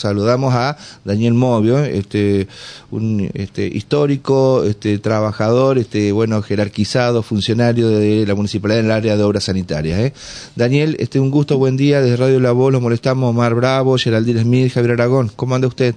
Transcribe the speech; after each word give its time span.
saludamos 0.00 0.54
a 0.54 0.76
Daniel 1.04 1.34
Movio, 1.34 1.78
este, 1.84 2.48
un 2.90 3.30
este, 3.34 3.66
histórico, 3.66 4.64
este, 4.64 4.98
trabajador, 4.98 5.78
este, 5.78 6.12
bueno, 6.12 6.42
jerarquizado, 6.42 7.22
funcionario 7.22 7.88
de 7.88 8.26
la 8.26 8.34
municipalidad 8.34 8.80
en 8.80 8.86
el 8.86 8.92
área 8.92 9.16
de 9.16 9.22
obras 9.22 9.44
sanitarias. 9.44 9.98
¿eh? 10.00 10.12
Daniel, 10.56 10.96
este, 10.98 11.20
un 11.20 11.30
gusto, 11.30 11.58
buen 11.58 11.76
día, 11.76 12.00
desde 12.00 12.16
Radio 12.16 12.40
La 12.40 12.52
Voz 12.52 12.72
los 12.72 12.82
molestamos, 12.82 13.30
Omar 13.30 13.54
Bravo, 13.54 13.96
Geraldine 13.98 14.42
Smith, 14.42 14.72
Javier 14.72 14.92
Aragón, 14.92 15.30
¿cómo 15.36 15.54
anda 15.54 15.68
usted? 15.68 15.94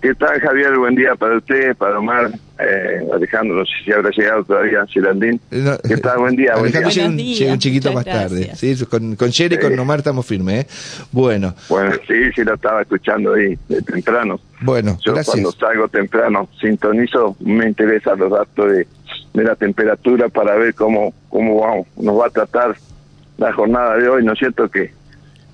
¿Qué 0.00 0.14
tal, 0.14 0.38
Javier? 0.40 0.76
Buen 0.76 0.94
día 0.94 1.14
para 1.16 1.38
usted, 1.38 1.74
para 1.76 1.98
Omar, 1.98 2.30
eh, 2.60 3.00
Alejandro, 3.12 3.56
no 3.56 3.64
sé 3.64 3.72
si 3.84 3.92
habrá 3.92 4.10
llegado 4.10 4.44
todavía, 4.44 4.86
Silandín. 4.86 5.40
No, 5.50 5.76
¿Qué 5.78 5.96
tal? 5.96 6.18
Buen 6.18 6.36
día. 6.36 6.54
Buen 6.56 6.70
día. 6.70 6.82
Llega 6.82 7.52
un, 7.52 7.58
chiquito 7.58 7.90
muchas 7.92 7.94
más 7.94 8.04
tarde. 8.04 8.50
¿sí? 8.54 8.76
Con, 8.86 9.16
con 9.16 9.30
Sherry 9.30 9.56
y 9.56 9.58
con. 9.58 9.76
Omar 9.78 9.98
estamos 10.00 10.24
firmes. 10.26 10.64
¿eh? 10.64 11.06
Bueno, 11.10 11.54
Bueno, 11.68 11.92
sí, 12.06 12.30
sí 12.34 12.44
lo 12.44 12.54
estaba 12.54 12.82
escuchando 12.82 13.34
ahí 13.34 13.58
de 13.68 13.82
temprano. 13.82 14.38
bueno, 14.60 14.98
Yo 15.04 15.14
gracias. 15.14 15.34
cuando 15.34 15.52
salgo 15.52 15.88
temprano, 15.88 16.48
sintonizo, 16.60 17.36
me 17.40 17.66
interesan 17.66 18.18
los 18.18 18.30
datos 18.30 18.72
de, 18.72 18.86
de 19.34 19.44
la 19.44 19.56
temperatura 19.56 20.28
para 20.28 20.56
ver 20.56 20.74
cómo, 20.74 21.14
cómo 21.30 21.60
vamos, 21.60 21.86
nos 21.96 22.20
va 22.20 22.26
a 22.26 22.30
tratar 22.30 22.76
la 23.38 23.52
jornada 23.52 23.96
de 23.96 24.08
hoy, 24.08 24.24
¿no 24.24 24.34
es 24.34 24.38
cierto? 24.38 24.68
Que 24.70 24.92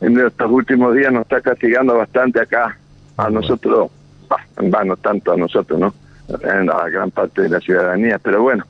en 0.01 0.19
estos 0.19 0.51
últimos 0.51 0.95
días 0.95 1.13
nos 1.13 1.23
está 1.23 1.41
castigando 1.41 1.97
bastante 1.97 2.41
acá 2.41 2.77
a 3.17 3.31
nosotros, 3.31 3.91
bah, 4.37 4.69
va, 4.69 4.85
no 4.85 4.97
tanto 4.97 5.33
a 5.33 5.37
nosotros, 5.37 5.79
¿no? 5.79 5.95
A 6.29 6.63
la 6.65 6.89
gran 6.89 7.11
parte 7.11 7.43
de 7.43 7.49
la 7.49 7.61
ciudadanía, 7.61 8.19
pero 8.19 8.43
bueno. 8.43 8.65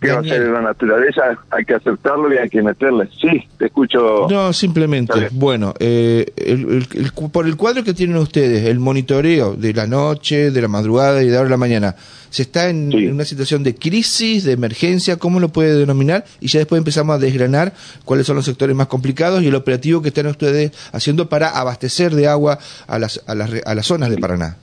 ¿Qué 0.00 0.12
va 0.12 0.20
a 0.20 0.22
ser 0.22 0.42
la 0.42 0.60
naturaleza? 0.60 1.22
Hay 1.50 1.64
que 1.64 1.74
aceptarlo 1.74 2.32
y 2.32 2.38
hay 2.38 2.48
que 2.48 2.62
meterle. 2.62 3.08
Sí, 3.20 3.48
te 3.58 3.66
escucho. 3.66 4.28
No, 4.30 4.52
simplemente, 4.52 5.28
bueno, 5.32 5.74
eh, 5.80 6.24
el- 6.36 6.86
el- 6.94 7.12
por 7.32 7.46
el 7.48 7.56
cuadro 7.56 7.82
que 7.82 7.94
tienen 7.94 8.16
ustedes, 8.16 8.64
el 8.66 8.78
monitoreo 8.78 9.56
de 9.56 9.74
la 9.74 9.88
noche, 9.88 10.52
de 10.52 10.62
la 10.62 10.68
madrugada 10.68 11.20
y 11.24 11.26
de 11.28 11.36
ahora 11.36 11.46
de 11.48 11.50
la 11.50 11.56
mañana, 11.56 11.96
¿se 12.30 12.42
está 12.42 12.68
en, 12.68 12.92
Sí. 12.92 13.06
en 13.06 13.14
una 13.14 13.24
situación 13.24 13.64
de 13.64 13.74
crisis, 13.74 14.44
de 14.44 14.52
emergencia? 14.52 15.16
¿Cómo 15.16 15.40
lo 15.40 15.48
puede 15.48 15.74
denominar? 15.76 16.24
Y 16.38 16.46
ya 16.46 16.60
después 16.60 16.78
empezamos 16.78 17.16
a 17.16 17.18
desgranar 17.18 17.72
cuáles 18.04 18.24
son 18.24 18.36
los 18.36 18.44
sectores 18.44 18.76
más 18.76 18.86
complicados 18.86 19.42
y 19.42 19.48
el 19.48 19.54
operativo 19.56 20.00
que 20.00 20.10
están 20.10 20.28
ustedes 20.28 20.70
haciendo 20.92 21.28
para 21.28 21.48
abastecer 21.58 22.14
de 22.14 22.28
agua 22.28 22.60
a 22.86 23.00
las, 23.00 23.20
a 23.26 23.34
las, 23.34 23.50
a 23.66 23.74
las 23.74 23.84
zonas 23.84 24.10
de 24.10 24.18
Paraná. 24.18 24.56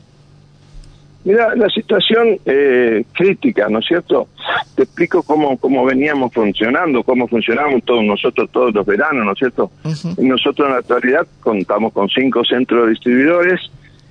Mira, 1.26 1.56
la 1.56 1.68
situación 1.70 2.38
eh, 2.46 3.04
crítica, 3.12 3.68
¿no 3.68 3.80
es 3.80 3.88
cierto? 3.88 4.28
Te 4.76 4.84
explico 4.84 5.24
cómo, 5.24 5.58
cómo 5.58 5.84
veníamos 5.84 6.32
funcionando, 6.32 7.02
cómo 7.02 7.28
funcionamos 7.28 7.84
todos 7.84 8.04
nosotros 8.04 8.48
todos 8.52 8.72
los 8.76 8.86
veranos, 8.86 9.26
¿no 9.26 9.32
es 9.32 9.40
cierto? 9.40 9.72
Ujú. 9.84 10.24
Nosotros 10.24 10.68
en 10.68 10.74
la 10.74 10.80
actualidad 10.80 11.26
contamos 11.40 11.94
con 11.94 12.08
cinco 12.10 12.46
centros 12.46 12.90
distribuidores, 12.90 13.60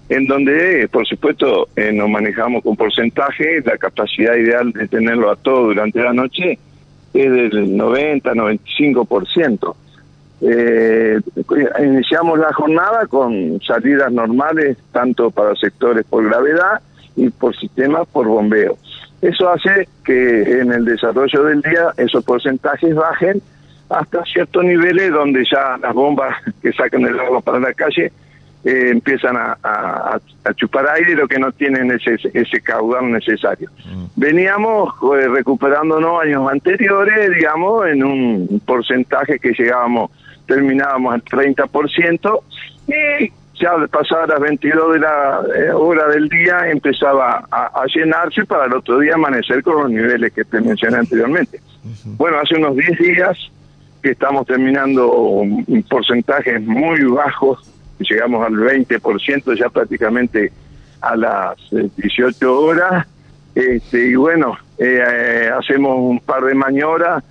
en 0.08 0.26
donde, 0.26 0.82
eh, 0.82 0.88
por 0.88 1.06
supuesto, 1.06 1.68
eh, 1.76 1.92
nos 1.92 2.10
manejamos 2.10 2.64
con 2.64 2.74
porcentaje, 2.74 3.60
la 3.64 3.78
capacidad 3.78 4.34
ideal 4.34 4.72
de 4.72 4.88
tenerlo 4.88 5.30
a 5.30 5.36
todo 5.36 5.66
durante 5.66 6.02
la 6.02 6.12
noche 6.12 6.58
es 7.14 7.30
del 7.30 7.76
90-95%. 7.76 9.76
Eh, 10.40 11.20
iniciamos 11.80 12.40
la 12.40 12.52
jornada 12.52 13.06
con 13.06 13.60
salidas 13.62 14.10
normales, 14.10 14.78
tanto 14.90 15.30
para 15.30 15.54
sectores 15.54 16.04
por 16.06 16.24
gravedad 16.24 16.80
y 17.16 17.30
por 17.30 17.54
sistemas 17.56 18.06
por 18.12 18.26
bombeo. 18.26 18.76
Eso 19.22 19.48
hace 19.48 19.88
que 20.04 20.60
en 20.60 20.72
el 20.72 20.84
desarrollo 20.84 21.44
del 21.44 21.62
día 21.62 21.92
esos 21.96 22.24
porcentajes 22.24 22.94
bajen 22.94 23.40
hasta 23.88 24.24
ciertos 24.24 24.64
niveles 24.64 25.12
donde 25.12 25.44
ya 25.50 25.76
las 25.80 25.94
bombas 25.94 26.36
que 26.62 26.72
sacan 26.72 27.02
el 27.04 27.18
agua 27.18 27.40
para 27.40 27.58
la 27.60 27.72
calle 27.72 28.12
eh, 28.64 28.88
empiezan 28.90 29.36
a, 29.36 29.56
a- 29.62 30.18
a 30.46 30.54
chupar 30.54 30.86
aire, 30.90 31.14
lo 31.14 31.28
que 31.28 31.38
no 31.38 31.52
tienen 31.52 31.90
ese, 31.90 32.16
ese 32.32 32.60
caudal 32.62 33.10
necesario. 33.12 33.70
Veníamos 34.16 34.94
eh, 35.18 35.28
recuperándonos 35.28 36.22
años 36.22 36.50
anteriores, 36.50 37.30
digamos, 37.34 37.86
en 37.86 38.02
un 38.04 38.62
porcentaje 38.66 39.38
que 39.38 39.52
llegábamos, 39.52 40.10
terminábamos 40.46 41.12
al 41.14 41.22
30%, 41.24 42.40
y 42.88 43.32
ya 43.64 43.86
pasar 43.86 44.28
las 44.28 44.40
22 44.40 44.92
de 44.94 44.98
la 44.98 45.40
eh, 45.56 45.70
hora 45.72 46.06
del 46.08 46.28
día 46.28 46.70
empezaba 46.70 47.44
a, 47.50 47.66
a 47.66 47.86
llenarse 47.86 48.44
para 48.44 48.66
el 48.66 48.74
otro 48.74 48.98
día 48.98 49.14
amanecer 49.14 49.62
con 49.62 49.82
los 49.82 49.90
niveles 49.90 50.32
que 50.32 50.44
te 50.44 50.60
mencioné 50.60 50.98
anteriormente. 50.98 51.60
Bueno, 52.16 52.38
hace 52.38 52.56
unos 52.56 52.76
10 52.76 52.98
días 52.98 53.38
que 54.02 54.10
estamos 54.10 54.46
terminando 54.46 55.10
un 55.12 55.84
porcentajes 55.88 56.60
muy 56.62 57.04
bajos, 57.04 57.58
llegamos 57.98 58.46
al 58.46 58.54
20% 58.54 59.58
ya 59.58 59.68
prácticamente 59.70 60.52
a 61.00 61.16
las 61.16 61.56
eh, 61.72 61.88
18 61.96 62.60
horas, 62.60 63.06
este, 63.54 64.08
y 64.08 64.14
bueno, 64.14 64.56
eh, 64.78 65.02
eh, 65.06 65.50
hacemos 65.58 65.96
un 65.98 66.20
par 66.20 66.42
de 66.44 66.54
maniobras 66.54 67.22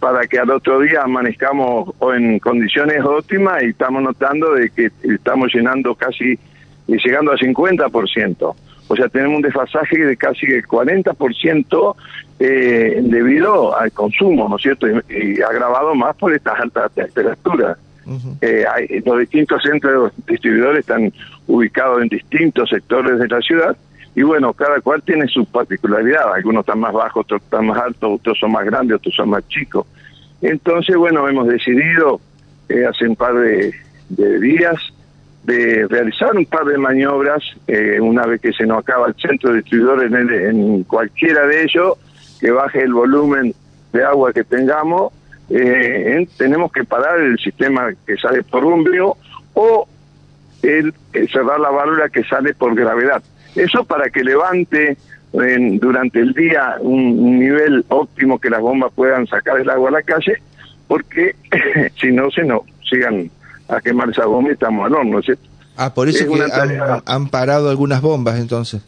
para 0.00 0.26
que 0.26 0.38
al 0.38 0.50
otro 0.50 0.80
día 0.80 1.02
amanezcamos 1.02 1.90
en 2.16 2.38
condiciones 2.38 3.04
óptimas 3.04 3.62
y 3.62 3.66
estamos 3.66 4.02
notando 4.02 4.54
de 4.54 4.70
que 4.70 4.90
estamos 5.02 5.52
llenando 5.54 5.94
casi, 5.94 6.38
y 6.86 6.96
llegando 6.96 7.32
al 7.32 7.38
50%. 7.38 8.54
O 8.88 8.96
sea, 8.96 9.08
tenemos 9.08 9.36
un 9.36 9.42
desfasaje 9.42 9.98
de 9.98 10.16
casi 10.16 10.46
el 10.46 10.66
40% 10.66 11.94
eh, 12.40 12.98
debido 13.02 13.76
al 13.78 13.92
consumo, 13.92 14.48
¿no 14.48 14.56
es 14.56 14.62
cierto? 14.62 14.88
Y, 14.88 15.36
y 15.36 15.42
agravado 15.42 15.94
más 15.94 16.16
por 16.16 16.32
estas 16.34 16.58
altas 16.58 16.90
temperaturas. 16.92 17.76
Eh, 18.40 18.64
hay- 18.74 19.00
los 19.04 19.20
distintos 19.20 19.62
centros 19.62 20.10
distribuidores 20.26 20.80
están 20.80 21.12
ubicados 21.46 22.02
en 22.02 22.08
distintos 22.08 22.68
sectores 22.70 23.18
de 23.20 23.28
la 23.28 23.40
ciudad 23.40 23.76
y 24.14 24.22
bueno, 24.22 24.52
cada 24.52 24.80
cual 24.80 25.02
tiene 25.02 25.26
su 25.28 25.44
particularidad. 25.46 26.32
Algunos 26.34 26.60
están 26.60 26.80
más 26.80 26.92
bajos, 26.92 27.24
otros 27.24 27.42
están 27.42 27.66
más 27.66 27.78
altos, 27.78 28.18
otros 28.20 28.38
son 28.38 28.52
más 28.52 28.64
grandes, 28.64 28.96
otros 28.96 29.14
son 29.14 29.30
más 29.30 29.46
chicos. 29.48 29.86
Entonces, 30.42 30.96
bueno, 30.96 31.28
hemos 31.28 31.46
decidido 31.48 32.20
eh, 32.68 32.86
hace 32.86 33.06
un 33.06 33.16
par 33.16 33.34
de, 33.34 33.72
días 34.08 34.76
de 35.44 35.86
realizar 35.88 36.36
un 36.36 36.44
par 36.46 36.64
de 36.64 36.76
maniobras 36.78 37.42
eh, 37.66 37.98
una 38.00 38.26
vez 38.26 38.40
que 38.40 38.52
se 38.52 38.66
nos 38.66 38.78
acaba 38.78 39.08
el 39.08 39.14
centro 39.14 39.52
distribuidor 39.52 40.04
en, 40.04 40.14
el- 40.14 40.32
en 40.32 40.84
cualquiera 40.84 41.46
de 41.46 41.62
ellos, 41.64 41.94
que 42.40 42.50
baje 42.50 42.82
el 42.82 42.92
volumen 42.92 43.54
de 43.92 44.04
agua 44.04 44.32
que 44.32 44.44
tengamos, 44.44 45.12
eh, 45.50 46.16
en- 46.18 46.26
tenemos 46.36 46.70
que 46.72 46.84
parar 46.84 47.18
el 47.20 47.38
sistema 47.38 47.90
que 48.06 48.16
sale 48.16 48.42
por 48.42 48.64
bombeo 48.64 49.16
o 49.54 49.88
el 50.62 50.92
cerrar 51.32 51.58
la 51.60 51.70
válvula 51.70 52.08
que 52.08 52.22
sale 52.24 52.54
por 52.54 52.74
gravedad. 52.74 53.22
Eso 53.54 53.84
para 53.84 54.10
que 54.10 54.22
levante 54.22 54.96
en- 55.32 55.78
durante 55.78 56.20
el 56.20 56.32
día 56.34 56.76
un, 56.80 57.18
un 57.18 57.38
nivel 57.38 57.84
óptimo 57.88 58.38
que 58.38 58.50
las 58.50 58.60
bombas 58.60 58.92
puedan 58.94 59.26
sacar 59.26 59.58
el 59.60 59.68
agua 59.70 59.88
a 59.90 59.92
la 59.92 60.02
calle, 60.02 60.34
porque 60.88 61.34
si 62.00 62.12
no 62.12 62.30
se 62.30 62.44
nos 62.44 62.62
sigan 62.88 63.30
a 63.68 63.80
quemar 63.80 64.10
esa 64.10 64.26
bomba 64.26 64.50
y 64.50 64.54
estamos 64.54 64.86
al 64.86 64.94
horno, 64.94 65.22
¿cierto? 65.22 65.44
Ah, 65.76 65.94
por 65.94 66.08
eso 66.08 66.24
Es 66.24 66.30
es 66.30 66.52
que 66.52 66.80
han, 67.06 67.28
parado 67.28 67.70
algunas 67.70 68.02
bombas 68.02 68.38
entonces. 68.38 68.82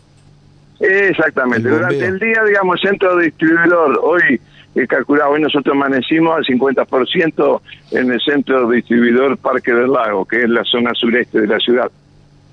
Exactamente. 0.81 1.69
El 1.69 1.75
Durante 1.77 2.05
el 2.07 2.19
día, 2.19 2.43
digamos, 2.45 2.81
centro 2.81 3.17
distribuidor, 3.19 4.01
hoy 4.03 4.41
he 4.75 4.87
calculado, 4.87 5.31
hoy 5.31 5.41
nosotros 5.41 5.75
amanecimos 5.75 6.37
al 6.37 6.45
50% 6.45 7.61
en 7.93 8.11
el 8.13 8.21
centro 8.21 8.69
distribuidor 8.69 9.39
Parque 9.39 9.73
del 9.73 9.93
Lago, 9.93 10.25
que 10.25 10.43
es 10.43 10.49
la 10.49 10.65
zona 10.65 10.91
sureste 10.95 11.41
de 11.43 11.47
la 11.47 11.59
ciudad, 11.61 11.91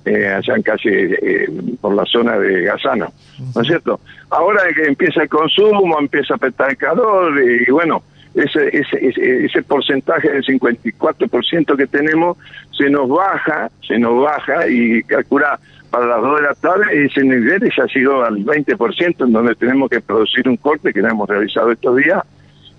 eh, 0.04 0.28
allá 0.28 0.56
en 0.56 0.62
calle, 0.62 1.18
eh, 1.22 1.48
por 1.80 1.94
la 1.94 2.04
zona 2.04 2.38
de 2.38 2.62
Gazano, 2.62 3.12
¿no 3.54 3.60
es 3.60 3.66
cierto? 3.66 4.00
Ahora 4.30 4.62
que 4.74 4.86
empieza 4.86 5.22
el 5.22 5.28
consumo, 5.28 5.98
empieza 5.98 6.34
a 6.34 6.36
apretar 6.36 6.70
el 6.70 6.76
calor, 6.76 7.32
y 7.42 7.70
bueno, 7.70 8.02
ese, 8.34 8.68
ese, 8.68 9.08
ese, 9.08 9.44
ese 9.44 9.62
porcentaje 9.62 10.30
del 10.30 10.44
54% 10.44 11.76
que 11.76 11.86
tenemos 11.86 12.38
se 12.76 12.88
nos 12.88 13.08
baja, 13.08 13.70
se 13.86 13.98
nos 13.98 14.22
baja 14.22 14.68
y 14.68 15.02
calcula 15.02 15.58
para 15.90 16.06
las 16.06 16.22
2 16.22 16.36
de 16.36 16.42
la 16.42 16.54
tarde 16.54 17.04
ese 17.04 17.22
nivel 17.24 17.70
ya 17.76 17.84
ha 17.84 17.88
sido 17.88 18.24
al 18.24 18.36
20% 18.44 19.26
en 19.26 19.32
donde 19.32 19.54
tenemos 19.56 19.90
que 19.90 20.00
producir 20.00 20.48
un 20.48 20.56
corte 20.56 20.92
que 20.92 21.02
no 21.02 21.08
hemos 21.08 21.28
realizado 21.28 21.72
estos 21.72 21.96
días 21.96 22.22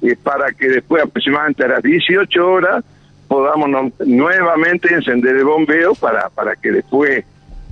y 0.01 0.15
para 0.15 0.51
que 0.53 0.69
después 0.69 1.03
aproximadamente 1.03 1.63
a 1.65 1.67
las 1.67 1.83
18 1.83 2.47
horas 2.47 2.85
podamos 3.31 3.93
nuevamente 4.05 4.93
encender 4.93 5.37
el 5.37 5.45
bombeo 5.45 5.95
para, 5.95 6.29
para 6.31 6.53
que 6.57 6.69
después 6.69 7.23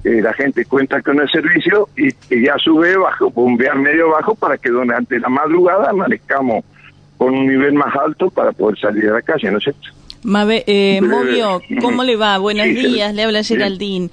eh, 0.06 0.22
la 0.22 0.32
gente 0.32 0.64
cuenta 0.64 1.02
con 1.02 1.20
el 1.20 1.30
servicio 1.30 1.90
y, 1.98 2.08
y 2.34 2.46
ya 2.46 2.58
sube 2.58 2.96
bajo, 2.96 3.30
bombear 3.30 3.78
medio 3.78 4.10
bajo 4.10 4.36
para 4.36 4.58
que 4.58 4.70
durante 4.70 5.20
la 5.20 5.28
madrugada 5.28 5.90
amanezcamos 5.90 6.64
con 7.18 7.34
un 7.34 7.46
nivel 7.46 7.74
más 7.74 7.94
alto 7.94 8.30
para 8.30 8.54
poder 8.54 8.80
salir 8.80 9.10
a 9.10 9.16
la 9.16 9.22
calle, 9.22 9.52
¿no 9.52 9.58
es 9.58 9.66
cierto? 9.66 9.90
Mabe, 10.24 10.64
eh, 10.68 11.00
Movio, 11.02 11.62
¿cómo 11.82 12.04
le 12.04 12.18
va? 12.18 12.38
Buenos 12.40 12.66
sí, 12.66 12.76
días, 12.76 13.14
le 13.14 13.24
habla 13.24 13.42
Geraldine. 13.42 14.10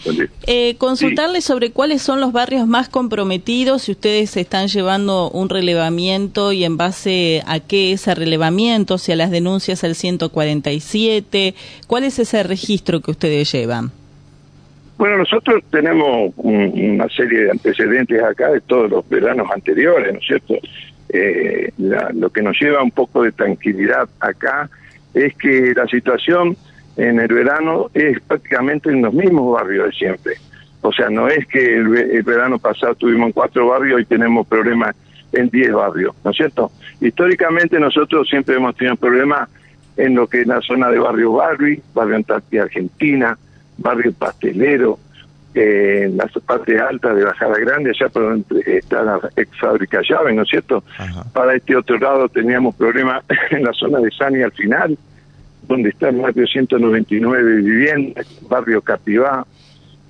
Eh, 0.47 0.76
consultarle 0.79 1.41
sobre 1.41 1.73
cuáles 1.73 2.00
son 2.00 2.20
los 2.20 2.32
barrios 2.32 2.69
más 2.69 2.88
comprometidos, 2.88 3.82
si 3.82 3.93
ustedes 3.93 4.37
están 4.37 4.69
llevando 4.69 5.31
un 5.31 5.49
relevamiento 5.49 6.53
y 6.53 6.64
en 6.64 6.76
base 6.76 7.43
a 7.47 7.58
qué 7.58 7.93
ese 7.93 8.14
relevamiento, 8.14 8.99
si 8.99 9.12
a 9.12 9.17
las 9.17 9.32
denuncias 9.32 9.82
al 9.82 9.97
147, 9.97 11.55
¿cuál 11.88 12.05
es 12.05 12.20
ese 12.20 12.43
registro 12.44 13.00
que 13.00 13.11
ustedes 13.11 13.50
llevan? 13.50 13.91
Bueno, 14.99 15.19
nosotros 15.19 15.62
tenemos 15.70 16.32
una 16.37 17.08
serie 17.08 17.43
de 17.43 17.50
antecedentes 17.50 18.23
acá 18.23 18.50
de 18.50 18.61
todos 18.61 18.91
los 18.91 19.08
veranos 19.08 19.49
anteriores, 19.53 20.12
¿no 20.12 20.19
es 20.20 20.26
cierto? 20.26 20.55
Eh, 21.08 21.70
lo 21.76 22.31
que 22.31 22.43
nos 22.43 22.58
lleva 22.61 22.82
un 22.82 22.91
poco 22.91 23.23
de 23.23 23.32
tranquilidad 23.32 24.08
acá 24.20 24.70
es 25.17 25.35
que 25.37 25.73
la 25.75 25.87
situación 25.87 26.57
en 26.97 27.19
el 27.19 27.29
verano 27.29 27.91
es 27.95 28.21
prácticamente 28.21 28.91
en 28.91 29.03
los 29.03 29.15
mismos 29.15 29.55
barrios 29.55 29.87
de 29.87 29.93
siempre. 29.93 30.35
O 30.83 30.93
sea, 30.93 31.09
no 31.09 31.27
es 31.27 31.47
que 31.47 31.77
el, 31.77 32.23
verano 32.23 32.59
pasado 32.59 32.95
tuvimos 32.95 33.33
cuatro 33.35 33.69
barrios 33.69 34.03
y 34.03 34.05
tenemos 34.05 34.47
problemas 34.47 34.95
en 35.33 35.49
diez 35.49 35.73
barrios, 35.73 36.15
¿no 36.23 36.31
es 36.31 36.37
cierto? 36.37 36.71
Históricamente 37.01 37.81
nosotros 37.81 38.29
siempre 38.29 38.57
hemos 38.57 38.77
tenido 38.77 38.97
problemas 38.97 39.49
en 39.97 40.15
lo 40.15 40.27
que 40.27 40.43
es 40.43 40.47
la 40.47 40.61
zona 40.61 40.91
de 40.91 40.99
Barrio 40.99 41.33
Barri, 41.33 41.83
Barrio 41.95 42.17
Antártida 42.17 42.65
Argentina, 42.65 43.39
Barrio 43.79 44.13
Pastelero, 44.13 44.99
en 45.56 46.19
las 46.19 46.31
partes 46.44 46.79
altas 46.81 47.17
de 47.17 47.25
Bajada 47.25 47.58
Grande, 47.58 47.91
allá 47.91 48.08
por 48.11 48.23
donde 48.23 48.79
está 48.79 49.03
la 49.03 49.19
ex 49.37 49.50
fábrica 49.58 50.00
llave, 50.06 50.35
¿no 50.35 50.43
es 50.43 50.49
cierto? 50.49 50.85
Para 51.32 51.55
este 51.55 51.75
otro 51.75 51.99
lado 51.99 52.29
teníamos 52.29 52.75
problemas 52.76 53.25
en 53.50 53.64
la 53.64 53.73
zona 53.73 53.99
de 54.00 54.11
Sani 54.11 54.43
al 54.43 54.53
final, 54.53 54.99
donde 55.67 55.88
está 55.88 56.11
el 56.11 56.17
barrio 56.17 56.47
199 56.47 57.56
viviendas, 57.62 58.26
barrio 58.49 58.82
Capivá, 58.82 59.47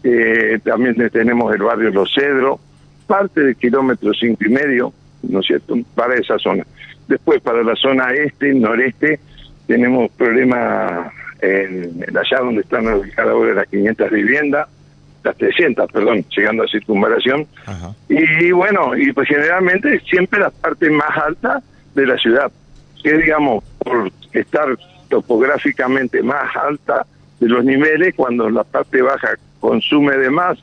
eh, 0.02 0.58
también 0.64 0.96
tenemos 1.10 1.54
el 1.54 1.62
barrio 1.62 1.90
Los 1.90 2.12
Cedros, 2.12 2.60
parte 3.06 3.40
del 3.40 3.56
kilómetro 3.56 4.12
cinco 4.14 4.44
y 4.44 4.50
medio, 4.50 4.92
¿no 5.22 5.40
es 5.40 5.46
cierto?, 5.46 5.76
para 5.94 6.16
esa 6.16 6.38
zona. 6.38 6.66
Después, 7.06 7.40
para 7.40 7.62
la 7.62 7.76
zona 7.76 8.12
este, 8.12 8.52
noreste, 8.52 9.20
tenemos 9.66 10.10
problemas 10.12 11.12
en, 11.40 12.04
allá 12.16 12.38
donde 12.40 12.62
están 12.62 12.86
ubicadas 12.88 13.32
ahora 13.32 13.54
las 13.54 13.68
500 13.68 14.10
viviendas, 14.10 14.68
las 15.26 15.36
300, 15.36 15.90
perdón, 15.90 16.24
llegando 16.34 16.62
a 16.62 16.68
circunvalación. 16.68 17.46
Y 18.08 18.52
bueno, 18.52 18.96
y 18.96 19.12
pues 19.12 19.28
generalmente 19.28 20.00
siempre 20.08 20.40
la 20.40 20.50
parte 20.50 20.88
más 20.88 21.16
alta 21.16 21.62
de 21.94 22.06
la 22.06 22.16
ciudad, 22.16 22.50
que 23.02 23.18
digamos, 23.18 23.64
por 23.78 24.10
estar 24.32 24.66
topográficamente 25.08 26.22
más 26.22 26.54
alta 26.56 27.06
de 27.40 27.48
los 27.48 27.64
niveles, 27.64 28.14
cuando 28.14 28.48
la 28.48 28.64
parte 28.64 29.02
baja 29.02 29.30
consume 29.60 30.16
de 30.16 30.30
más, 30.30 30.58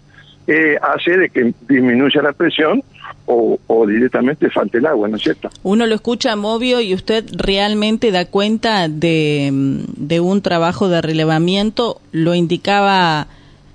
eh, 0.47 0.77
hace 0.81 1.17
de 1.17 1.29
que 1.29 1.53
disminuya 1.67 2.21
la 2.21 2.33
presión 2.33 2.83
o, 3.25 3.57
directamente 3.87 4.49
falte 4.49 4.77
el 4.77 4.85
agua, 4.85 5.07
¿no 5.07 5.17
es 5.17 5.23
cierto? 5.23 5.49
Uno 5.63 5.85
lo 5.85 5.95
escucha 5.95 6.35
Movio 6.35 6.81
y 6.81 6.93
usted 6.93 7.25
realmente 7.33 8.11
da 8.11 8.25
cuenta 8.25 8.87
de, 8.87 9.49
de 9.97 10.19
un 10.19 10.41
trabajo 10.41 10.89
de 10.89 11.01
relevamiento, 11.01 12.01
lo 12.11 12.33
indicaba 12.33 13.27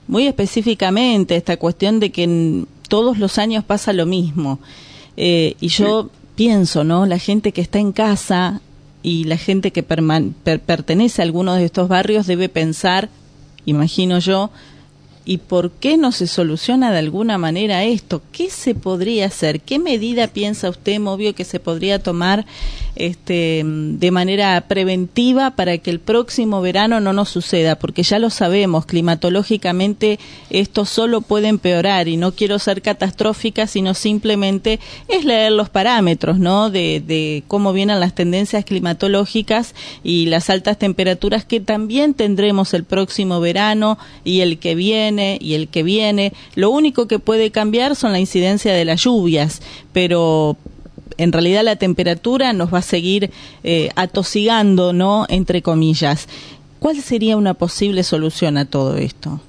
muy 0.09 0.27
específicamente 0.27 1.37
esta 1.37 1.57
cuestión 1.57 2.01
de 2.01 2.11
que 2.11 2.65
todos 2.89 3.19
los 3.19 3.39
años 3.39 3.63
pasa 3.63 3.93
lo 3.93 4.07
mismo. 4.07 4.59
Eh, 5.17 5.55
y 5.61 5.69
yo 5.69 6.11
pienso, 6.35 6.83
¿no? 6.83 7.07
La 7.07 7.19
gente 7.19 7.53
que 7.53 7.61
está 7.61 7.79
en 7.79 7.93
casa 7.93 8.61
y 9.03 9.25
la 9.25 9.37
gente 9.37 9.71
que 9.71 9.83
pertenece 9.83 11.23
a 11.23 11.25
alguno 11.25 11.55
de 11.55 11.65
estos 11.65 11.89
barrios 11.89 12.27
debe 12.27 12.49
pensar, 12.49 13.09
imagino 13.65 14.19
yo, 14.19 14.51
¿Y 15.29 15.37
por 15.37 15.73
qué 15.73 15.99
no 15.99 16.11
se 16.11 16.27
soluciona 16.27 16.91
de 16.91 17.01
alguna 17.01 17.37
manera 17.37 17.85
esto? 17.85 18.23
¿Qué 18.33 18.49
se 18.49 18.75
podría 18.75 19.27
hacer? 19.27 19.61
¿Qué 19.61 19.79
medida 19.79 20.27
piensa 20.29 20.71
usted, 20.71 20.99
Movio, 21.01 21.35
que 21.35 21.45
se 21.45 21.61
podría 21.61 21.99
tomar 21.99 22.47
este, 22.97 23.63
de 23.63 24.11
manera 24.11 24.59
preventiva 24.69 25.51
para 25.51 25.77
que 25.77 25.91
el 25.91 26.01
próximo 26.01 26.63
verano 26.63 27.01
no 27.01 27.13
nos 27.13 27.29
suceda? 27.29 27.79
Porque 27.79 28.05
ya 28.05 28.19
lo 28.19 28.31
sabemos, 28.31 28.87
climatológicamente 28.87 30.19
esto 30.49 30.87
solo 30.87 31.21
puede 31.21 31.49
empeorar 31.49 32.09
y 32.09 32.17
no 32.17 32.33
quiero 32.33 32.59
ser 32.59 32.81
catastrófica, 32.81 33.67
sino 33.67 33.93
simplemente 33.93 34.81
es 35.09 35.27
leer 35.27 35.53
los 35.53 35.69
parámetros, 35.69 36.39
¿no? 36.39 36.71
De, 36.71 37.03
de 37.07 37.43
cómo 37.49 37.75
vienen 37.75 38.01
las 38.01 38.15
tendencias 38.15 38.65
climatológicas 38.65 39.75
y 40.03 40.25
las 40.25 40.49
altas 40.49 40.79
temperaturas 40.79 41.45
que 41.45 41.61
también 41.61 42.15
tendremos 42.15 42.73
el 42.73 42.85
próximo 42.85 43.41
verano 43.41 43.99
y 44.25 44.41
el 44.41 44.59
que 44.59 44.75
viene 44.75 45.18
y 45.41 45.55
el 45.55 45.69
que 45.69 45.83
viene. 45.83 46.33
Lo 46.55 46.71
único 46.71 47.09
que 47.09 47.19
puede 47.19 47.51
cambiar 47.51 47.97
son 47.97 48.13
la 48.13 48.21
incidencia 48.21 48.73
de 48.73 48.85
las 48.85 49.03
lluvias, 49.03 49.61
pero 49.93 50.57
en 51.17 51.33
realidad 51.33 51.65
la 51.65 51.77
temperatura 51.77 52.53
nos 52.53 52.73
va 52.73 52.79
a 52.79 52.83
seguir 52.83 53.31
eh, 53.65 53.91
atosigando, 53.97 54.93
¿no? 54.93 55.27
Entre 55.29 55.63
comillas. 55.63 56.29
¿Cuál 56.79 56.97
sería 56.97 57.37
una 57.37 57.55
posible 57.55 58.05
solución 58.05 58.57
a 58.57 58.65
todo 58.65 58.97
esto? 58.97 59.41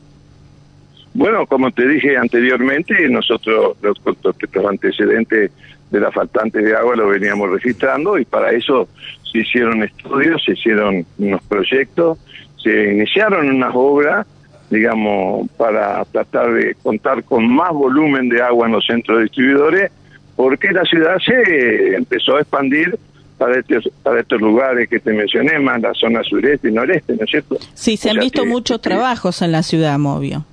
Bueno, 1.13 1.45
como 1.47 1.71
te 1.71 1.87
dije 1.87 2.17
anteriormente, 2.17 3.07
nosotros 3.09 3.77
los, 3.81 3.99
los 4.03 4.65
antecedentes 4.65 5.51
de 5.91 5.99
la 5.99 6.11
faltante 6.11 6.61
de 6.61 6.75
agua 6.75 6.95
lo 6.95 7.07
veníamos 7.07 7.49
registrando 7.49 8.17
y 8.17 8.25
para 8.25 8.51
eso 8.51 8.87
se 9.31 9.39
hicieron 9.39 9.83
estudios, 9.83 10.43
se 10.43 10.53
hicieron 10.53 11.05
unos 11.17 11.41
proyectos, 11.43 12.19
se 12.61 12.93
iniciaron 12.93 13.49
unas 13.49 13.71
obras 13.73 14.27
digamos, 14.69 15.49
para 15.57 16.03
tratar 16.05 16.53
de 16.53 16.75
contar 16.81 17.23
con 17.23 17.47
más 17.47 17.71
volumen 17.71 18.29
de 18.29 18.41
agua 18.41 18.67
en 18.67 18.73
los 18.73 18.85
centros 18.85 19.21
distribuidores, 19.21 19.91
porque 20.35 20.71
la 20.71 20.83
ciudad 20.83 21.17
se 21.19 21.95
empezó 21.95 22.37
a 22.37 22.41
expandir 22.41 22.97
para, 23.37 23.59
este, 23.59 23.79
para 24.03 24.19
estos 24.19 24.39
lugares 24.41 24.87
que 24.89 24.99
te 24.99 25.13
mencioné, 25.13 25.59
más 25.59 25.81
la 25.81 25.93
zona 25.93 26.23
sureste 26.23 26.69
y 26.69 26.71
noreste, 26.71 27.15
¿no 27.15 27.23
es 27.23 27.29
cierto? 27.29 27.57
Sí, 27.73 27.97
se 27.97 28.09
han 28.09 28.19
visto 28.19 28.45
muchos 28.45 28.81
trabajos 28.81 29.41
en 29.41 29.51
la 29.51 29.63
ciudad, 29.63 29.97
Movio. 29.97 30.45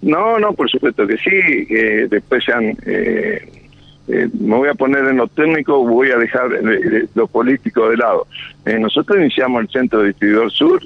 No, 0.00 0.38
no, 0.38 0.52
por 0.52 0.70
supuesto 0.70 1.06
que 1.06 1.16
sí. 1.18 2.06
después 2.08 2.44
se 2.44 2.52
han... 2.52 2.76
Eh, 2.86 3.58
eh, 4.10 4.26
me 4.40 4.56
voy 4.56 4.68
a 4.70 4.74
poner 4.74 5.04
en 5.04 5.18
lo 5.18 5.28
técnico, 5.28 5.84
voy 5.84 6.10
a 6.10 6.16
dejar 6.16 6.48
lo 7.14 7.26
político 7.26 7.90
de 7.90 7.98
lado. 7.98 8.26
Eh, 8.64 8.78
nosotros 8.78 9.18
iniciamos 9.18 9.62
el 9.62 9.68
Centro 9.68 10.02
Distribuidor 10.02 10.50
Sur, 10.50 10.82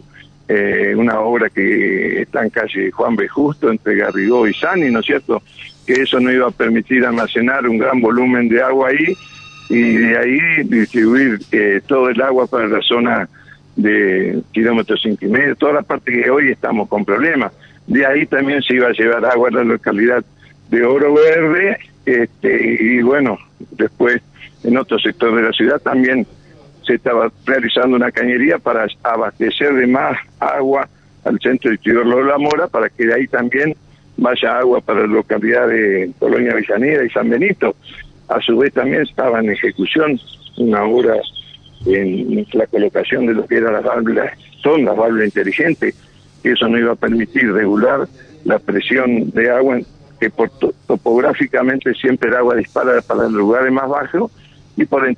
eh, 0.48 0.94
una 0.96 1.20
obra 1.20 1.48
que 1.50 2.22
está 2.22 2.42
en 2.42 2.50
calle 2.50 2.90
Juan 2.90 3.16
B. 3.16 3.28
Justo, 3.28 3.70
entre 3.70 3.96
Garrigó 3.96 4.46
y 4.46 4.54
Sani, 4.54 4.90
¿no 4.90 5.00
es 5.00 5.06
cierto? 5.06 5.42
Que 5.86 5.94
eso 5.94 6.20
no 6.20 6.30
iba 6.30 6.48
a 6.48 6.50
permitir 6.50 7.04
almacenar 7.04 7.66
un 7.66 7.78
gran 7.78 8.00
volumen 8.00 8.48
de 8.48 8.62
agua 8.62 8.88
ahí 8.88 9.16
y 9.68 9.96
de 9.96 10.18
ahí 10.18 10.62
distribuir 10.64 11.38
eh, 11.52 11.80
todo 11.86 12.10
el 12.10 12.20
agua 12.20 12.46
para 12.46 12.68
la 12.68 12.80
zona 12.82 13.28
de 13.76 14.42
kilómetros 14.52 15.00
cinco 15.02 15.24
y 15.24 15.28
medio, 15.28 15.56
toda 15.56 15.74
la 15.74 15.82
parte 15.82 16.12
que 16.12 16.30
hoy 16.30 16.50
estamos 16.50 16.88
con 16.88 17.04
problemas. 17.04 17.52
De 17.86 18.04
ahí 18.04 18.26
también 18.26 18.62
se 18.62 18.74
iba 18.74 18.88
a 18.88 18.92
llevar 18.92 19.24
agua 19.24 19.48
a 19.48 19.52
la 19.52 19.64
localidad 19.64 20.24
de 20.68 20.84
Oro 20.84 21.14
Verde, 21.14 21.78
este, 22.04 22.76
y 22.80 23.02
bueno, 23.02 23.38
después 23.72 24.20
en 24.64 24.76
otro 24.76 24.98
sector 24.98 25.34
de 25.34 25.42
la 25.42 25.52
ciudad 25.52 25.80
también 25.80 26.26
se 26.84 26.94
estaba 26.94 27.30
realizando 27.46 27.96
una 27.96 28.10
cañería 28.10 28.58
para 28.58 28.86
abastecer 29.02 29.74
de 29.74 29.86
más 29.86 30.18
agua 30.40 30.88
al 31.24 31.38
centro 31.40 31.70
de 31.70 32.24
La 32.24 32.38
Mora 32.38 32.66
para 32.68 32.88
que 32.88 33.06
de 33.06 33.14
ahí 33.14 33.26
también 33.26 33.74
vaya 34.16 34.58
agua 34.58 34.80
para 34.80 35.00
la 35.00 35.06
localidad 35.06 35.68
de 35.68 36.10
Colonia 36.18 36.54
Villanera 36.54 37.04
y 37.04 37.10
San 37.10 37.30
Benito. 37.30 37.76
A 38.28 38.40
su 38.40 38.58
vez 38.58 38.72
también 38.72 39.02
estaba 39.02 39.40
en 39.40 39.50
ejecución 39.50 40.18
una 40.58 40.84
obra 40.84 41.16
en 41.86 42.46
la 42.52 42.66
colocación 42.66 43.26
de 43.26 43.34
lo 43.34 43.46
que 43.46 43.56
eran 43.56 43.72
las 43.72 43.84
válvulas, 43.84 44.32
son 44.62 44.84
las 44.84 44.96
válvulas 44.96 45.26
inteligentes, 45.26 45.94
que 46.42 46.52
eso 46.52 46.68
no 46.68 46.78
iba 46.78 46.92
a 46.92 46.96
permitir 46.96 47.52
regular 47.52 48.06
la 48.44 48.58
presión 48.58 49.30
de 49.30 49.50
agua, 49.50 49.78
que 50.20 50.30
por 50.30 50.50
topográficamente 50.86 51.94
siempre 51.94 52.30
el 52.30 52.36
agua 52.36 52.56
dispara 52.56 53.00
para 53.02 53.24
los 53.24 53.32
lugares 53.32 53.72
más 53.72 53.88
bajos, 53.88 54.30
y 54.76 54.84
por, 54.84 55.08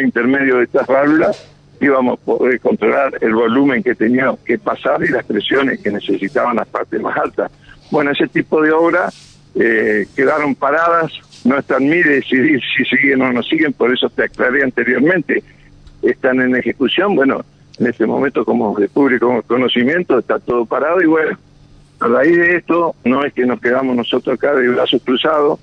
intermedio 0.00 0.58
de 0.58 0.64
estas 0.64 0.86
válvulas 0.86 1.48
íbamos 1.80 2.18
a 2.18 2.24
poder 2.24 2.60
controlar 2.60 3.18
el 3.20 3.34
volumen 3.34 3.82
que 3.82 3.94
tenía 3.94 4.32
que 4.44 4.58
pasar 4.58 5.02
y 5.02 5.08
las 5.08 5.24
presiones 5.24 5.80
que 5.80 5.90
necesitaban 5.90 6.56
las 6.56 6.68
partes 6.68 7.00
más 7.00 7.16
altas. 7.16 7.50
Bueno, 7.90 8.12
ese 8.12 8.28
tipo 8.28 8.62
de 8.62 8.70
obras 8.70 9.38
eh, 9.56 10.06
quedaron 10.14 10.54
paradas, 10.54 11.12
no 11.44 11.58
están 11.58 11.88
ni 11.88 12.02
decidir 12.02 12.60
si 12.76 12.84
siguen 12.84 13.22
o 13.22 13.32
no 13.32 13.42
siguen, 13.42 13.72
por 13.72 13.92
eso 13.92 14.08
te 14.10 14.24
aclaré 14.24 14.62
anteriormente, 14.62 15.42
están 16.02 16.40
en 16.40 16.54
ejecución, 16.54 17.16
bueno, 17.16 17.44
en 17.78 17.86
este 17.86 18.06
momento 18.06 18.44
como 18.44 18.78
de 18.78 18.88
público 18.88 19.42
conocimiento 19.46 20.18
está 20.18 20.38
todo 20.38 20.64
parado 20.66 21.02
y 21.02 21.06
bueno, 21.06 21.36
a 22.00 22.06
raíz 22.06 22.36
de 22.36 22.56
esto 22.56 22.94
no 23.04 23.24
es 23.24 23.32
que 23.32 23.46
nos 23.46 23.60
quedamos 23.60 23.96
nosotros 23.96 24.34
acá 24.34 24.54
de 24.54 24.68
brazos 24.68 25.02
cruzados, 25.04 25.58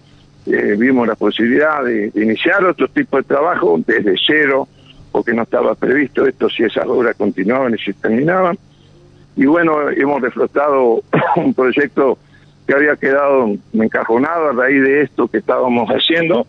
eh, 0.51 0.75
vimos 0.77 1.07
la 1.07 1.15
posibilidad 1.15 1.83
de, 1.83 2.11
iniciar 2.15 2.63
otro 2.65 2.87
tipo 2.87 3.17
de 3.17 3.23
trabajo 3.23 3.79
desde 3.85 4.15
cero, 4.25 4.67
porque 5.11 5.33
no 5.33 5.43
estaba 5.43 5.75
previsto 5.75 6.25
esto 6.25 6.49
si 6.49 6.63
esas 6.63 6.85
obras 6.85 7.15
continuaban 7.17 7.73
y 7.73 7.77
si 7.77 7.93
terminaban. 7.93 8.57
Y 9.35 9.45
bueno, 9.45 9.89
hemos 9.89 10.21
reflotado 10.21 11.03
un 11.35 11.53
proyecto 11.53 12.17
que 12.67 12.73
había 12.73 12.95
quedado 12.95 13.55
encajonado 13.73 14.49
a 14.49 14.53
raíz 14.53 14.83
de 14.83 15.01
esto 15.01 15.27
que 15.27 15.39
estábamos 15.39 15.89
haciendo 15.89 16.45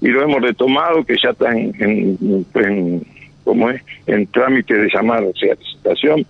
y 0.00 0.08
lo 0.08 0.22
hemos 0.22 0.42
retomado, 0.42 1.04
que 1.04 1.16
ya 1.22 1.30
está 1.30 1.50
en, 1.52 1.72
en, 1.78 3.06
como 3.44 3.70
es, 3.70 3.82
en 4.06 4.26
trámite 4.26 4.74
de 4.74 4.88
llamar 4.92 5.22
o 5.22 5.32
sea, 5.34 5.54
licitación, 5.54 6.26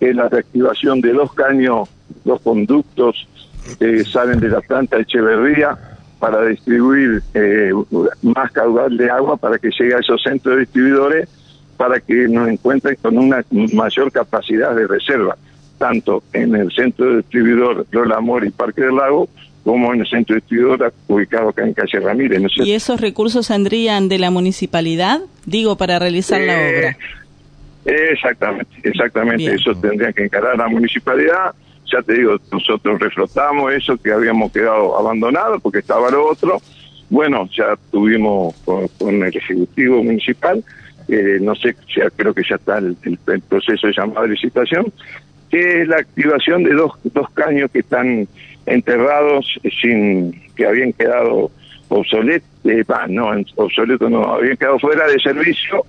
es 0.00 0.16
la 0.16 0.28
reactivación 0.28 1.00
de 1.00 1.12
dos 1.12 1.32
caños 1.34 1.88
dos 2.24 2.40
conductos 2.42 3.28
que 3.78 4.04
salen 4.04 4.40
de 4.40 4.48
la 4.48 4.60
planta 4.60 4.96
de 4.96 5.02
Echeverría 5.02 5.78
para 6.20 6.44
distribuir 6.44 7.22
eh, 7.34 7.72
más 8.22 8.52
caudal 8.52 8.96
de 8.96 9.10
agua 9.10 9.36
para 9.36 9.58
que 9.58 9.70
llegue 9.70 9.94
a 9.94 9.98
esos 9.98 10.22
centros 10.22 10.58
distribuidores 10.58 11.28
para 11.76 11.98
que 11.98 12.28
nos 12.28 12.46
encuentren 12.46 12.96
con 13.00 13.16
una 13.16 13.42
mayor 13.72 14.12
capacidad 14.12 14.76
de 14.76 14.86
reserva, 14.86 15.38
tanto 15.78 16.22
en 16.34 16.54
el 16.54 16.70
centro 16.70 17.16
distribuidor 17.16 17.86
Lola 17.90 18.18
Amor 18.18 18.44
y 18.44 18.50
Parque 18.50 18.82
del 18.82 18.96
Lago, 18.96 19.30
como 19.64 19.94
en 19.94 20.00
el 20.00 20.06
centro 20.06 20.36
distribuidor 20.36 20.92
ubicado 21.08 21.48
acá 21.48 21.64
en 21.64 21.72
Calle 21.72 22.00
Ramírez. 22.00 22.42
¿Y 22.56 22.72
esos 22.72 23.00
recursos 23.00 23.46
saldrían 23.46 24.10
de 24.10 24.18
la 24.18 24.30
municipalidad? 24.30 25.20
Digo, 25.46 25.76
para 25.76 25.98
realizar 25.98 26.42
la 26.42 26.68
eh, 26.68 26.78
obra. 26.78 26.98
Exactamente, 27.86 28.70
exactamente. 28.82 29.54
Eso 29.54 29.74
tendría 29.74 30.12
que 30.12 30.24
encarar 30.24 30.58
la 30.58 30.68
municipalidad. 30.68 31.54
Ya 31.92 32.02
te 32.02 32.14
digo, 32.14 32.36
nosotros 32.52 33.00
reflotamos 33.00 33.72
eso 33.72 33.96
que 33.96 34.12
habíamos 34.12 34.52
quedado 34.52 34.98
abandonado 34.98 35.58
porque 35.60 35.80
estaba 35.80 36.10
lo 36.10 36.28
otro. 36.28 36.60
Bueno, 37.08 37.48
ya 37.52 37.76
tuvimos 37.90 38.54
con 38.64 38.88
el 39.24 39.34
Ejecutivo 39.34 40.02
Municipal 40.02 40.62
eh, 41.10 41.38
no 41.40 41.56
sé, 41.56 41.74
ya, 41.96 42.08
creo 42.10 42.32
que 42.32 42.42
ya 42.48 42.54
está 42.54 42.78
el, 42.78 42.96
proceso 43.48 43.88
de 43.88 43.92
llamada 43.92 44.22
de 44.22 44.28
licitación, 44.28 44.92
que 45.50 45.82
es 45.82 45.88
la 45.88 45.96
activación 45.96 46.62
de 46.62 46.72
dos, 46.74 46.92
dos 47.02 47.28
caños 47.30 47.68
que 47.72 47.80
están 47.80 48.28
enterrados 48.66 49.58
sin 49.82 50.32
que 50.54 50.66
habían 50.66 50.92
quedado 50.92 51.50
obsoletos, 51.88 52.48
eh, 52.64 52.84
no, 53.08 53.32
obsoletos 53.56 54.08
no, 54.08 54.22
habían 54.22 54.56
quedado 54.56 54.78
fuera 54.78 55.08
de 55.08 55.18
servicio 55.18 55.84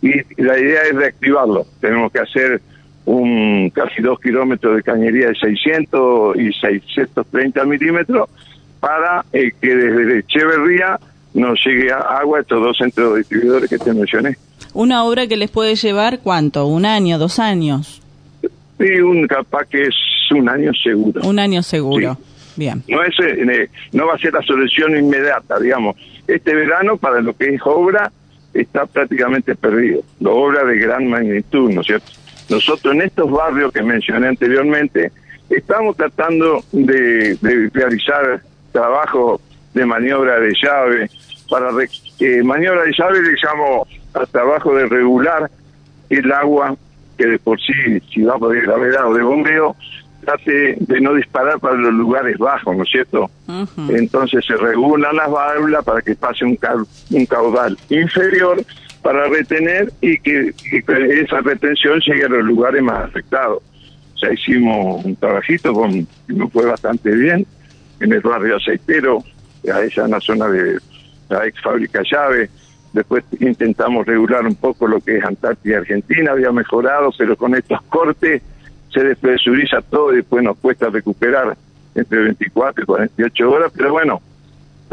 y 0.00 0.12
la 0.40 0.58
idea 0.58 0.82
es 0.84 0.94
reactivarlo. 0.94 1.66
Tenemos 1.82 2.10
que 2.10 2.20
hacer 2.20 2.62
un 3.06 3.70
casi 3.70 4.02
dos 4.02 4.18
kilómetros 4.20 4.76
de 4.76 4.82
cañería 4.82 5.28
de 5.28 5.34
600 5.34 6.36
y 6.36 6.52
630 6.52 7.64
milímetros 7.64 8.28
para 8.80 9.24
eh, 9.32 9.52
que 9.60 9.74
desde 9.74 10.18
Echeverría 10.20 10.98
nos 11.34 11.58
llegue 11.64 11.92
agua 11.92 12.38
a 12.38 12.40
estos 12.42 12.62
dos 12.62 12.76
centros 12.76 13.16
distribuidores 13.16 13.68
que 13.68 13.78
te 13.78 13.92
mencioné. 13.92 14.36
Una 14.72 15.04
obra 15.04 15.26
que 15.26 15.36
les 15.36 15.50
puede 15.50 15.74
llevar 15.74 16.20
cuánto, 16.20 16.66
un 16.66 16.86
año, 16.86 17.18
dos 17.18 17.38
años. 17.38 18.00
Sí, 18.78 19.00
un 19.00 19.26
capaz 19.26 19.66
que 19.68 19.82
es 19.82 19.94
un 20.30 20.48
año 20.48 20.72
seguro. 20.74 21.22
Un 21.24 21.38
año 21.38 21.62
seguro. 21.62 22.18
Bien. 22.56 22.82
No 22.88 23.02
es, 23.02 23.14
eh, 23.20 23.68
no 23.92 24.06
va 24.06 24.14
a 24.14 24.18
ser 24.18 24.32
la 24.32 24.42
solución 24.42 24.96
inmediata, 24.96 25.58
digamos. 25.58 25.96
Este 26.26 26.54
verano 26.54 26.96
para 26.96 27.20
lo 27.20 27.36
que 27.36 27.54
es 27.54 27.60
obra 27.64 28.10
está 28.52 28.86
prácticamente 28.86 29.54
perdido. 29.54 30.02
La 30.20 30.30
obra 30.30 30.64
de 30.64 30.78
gran 30.78 31.08
magnitud, 31.08 31.70
¿no 31.70 31.80
es 31.80 31.86
cierto? 31.86 32.12
Nosotros 32.48 32.94
en 32.94 33.02
estos 33.02 33.30
barrios 33.30 33.72
que 33.72 33.82
mencioné 33.82 34.28
anteriormente 34.28 35.12
estamos 35.48 35.96
tratando 35.96 36.64
de, 36.72 37.38
realizar 37.72 38.42
trabajo 38.72 39.40
de 39.72 39.86
maniobra 39.86 40.38
de 40.40 40.52
llave 40.60 41.10
para 41.48 41.70
eh, 42.20 42.42
maniobra 42.42 42.82
de 42.82 42.92
llave 42.96 43.22
le 43.22 43.34
llamo 43.42 43.86
a 44.14 44.26
trabajo 44.26 44.74
de 44.74 44.86
regular 44.86 45.50
el 46.10 46.32
agua 46.32 46.76
que 47.16 47.26
de 47.26 47.38
por 47.38 47.60
sí, 47.60 47.72
si 48.12 48.22
va 48.22 48.38
por 48.38 48.54
gravedad 48.60 49.08
o 49.08 49.14
de 49.14 49.22
bombeo, 49.22 49.76
trate 50.24 50.76
de 50.80 51.00
no 51.00 51.14
disparar 51.14 51.60
para 51.60 51.76
los 51.76 51.92
lugares 51.92 52.38
bajos, 52.38 52.76
¿no 52.76 52.82
es 52.82 52.90
cierto? 52.90 53.30
Entonces 53.88 54.44
se 54.44 54.56
regulan 54.56 55.14
las 55.16 55.30
válvulas 55.30 55.84
para 55.84 56.02
que 56.02 56.16
pase 56.16 56.44
un, 56.44 56.58
un 57.10 57.26
caudal 57.26 57.78
inferior 57.88 58.64
para 59.04 59.28
retener 59.28 59.92
y 60.00 60.18
que, 60.18 60.54
esa 60.72 61.40
retención 61.42 62.00
llegue 62.00 62.24
a 62.24 62.28
los 62.28 62.42
lugares 62.42 62.82
más 62.82 63.04
afectados. 63.04 63.62
Sea, 64.18 64.32
hicimos 64.32 65.04
un 65.04 65.14
trabajito 65.16 65.74
con, 65.74 66.06
que 66.26 66.32
nos 66.32 66.50
fue 66.50 66.64
bastante 66.64 67.10
bien 67.10 67.46
en 68.00 68.12
el 68.12 68.20
barrio 68.20 68.56
aceitero, 68.56 69.22
esa 69.62 70.06
en 70.06 70.10
la 70.10 70.20
zona 70.20 70.48
de 70.48 70.78
la 71.28 71.46
ex 71.46 71.60
fábrica 71.60 72.02
llave, 72.10 72.48
Después 72.94 73.24
intentamos 73.40 74.06
regular 74.06 74.46
un 74.46 74.54
poco 74.54 74.86
lo 74.86 75.00
que 75.00 75.18
es 75.18 75.24
Antártida 75.24 75.78
Argentina, 75.78 76.30
había 76.30 76.52
mejorado, 76.52 77.10
pero 77.18 77.36
con 77.36 77.56
estos 77.56 77.82
cortes 77.82 78.40
se 78.92 79.02
despresuriza 79.02 79.82
todo 79.82 80.12
y 80.12 80.18
después 80.18 80.44
nos 80.44 80.56
cuesta 80.58 80.90
recuperar 80.90 81.56
entre 81.96 82.20
24 82.20 82.84
y 82.84 82.86
48 82.86 83.50
horas, 83.50 83.72
pero 83.74 83.90
bueno, 83.90 84.22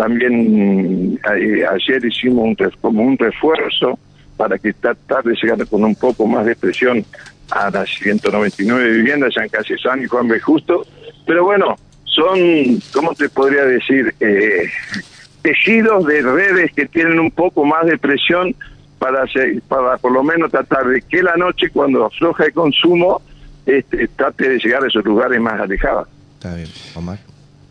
también 0.01 1.19
eh, 1.31 1.63
ayer 1.63 2.03
hicimos 2.03 2.43
un, 2.43 2.55
como 2.81 3.03
un 3.03 3.15
refuerzo 3.15 3.99
para 4.35 4.57
que 4.57 4.73
tratar 4.73 5.23
de 5.23 5.35
llegar 5.35 5.63
con 5.67 5.83
un 5.83 5.93
poco 5.93 6.25
más 6.25 6.43
de 6.43 6.55
presión 6.55 7.05
a 7.51 7.69
las 7.69 7.87
199 7.87 8.93
viviendas, 8.93 9.31
ya 9.35 9.43
en 9.43 9.77
San 9.77 10.01
y 10.01 10.07
Juan 10.07 10.27
B. 10.27 10.39
Justo, 10.39 10.87
pero 11.27 11.43
bueno, 11.43 11.75
son, 12.05 12.81
¿cómo 12.91 13.13
te 13.13 13.29
podría 13.29 13.63
decir? 13.63 14.15
Eh, 14.19 14.67
tejidos 15.43 16.03
de 16.07 16.23
redes 16.23 16.71
que 16.75 16.87
tienen 16.87 17.19
un 17.19 17.29
poco 17.29 17.63
más 17.63 17.85
de 17.85 17.99
presión 17.99 18.55
para, 18.97 19.25
para 19.67 19.97
por 19.97 20.13
lo 20.13 20.23
menos 20.23 20.49
tratar 20.49 20.87
de 20.87 21.03
que 21.03 21.21
la 21.21 21.35
noche 21.35 21.69
cuando 21.69 22.07
afloja 22.07 22.45
el 22.45 22.53
consumo 22.53 23.21
este, 23.67 24.07
trate 24.07 24.49
de 24.49 24.57
llegar 24.57 24.83
a 24.83 24.87
esos 24.87 25.05
lugares 25.05 25.39
más 25.39 25.61
alejados. 25.61 26.07
Está 26.39 26.55
bien, 26.55 26.69
Omar. 26.95 27.19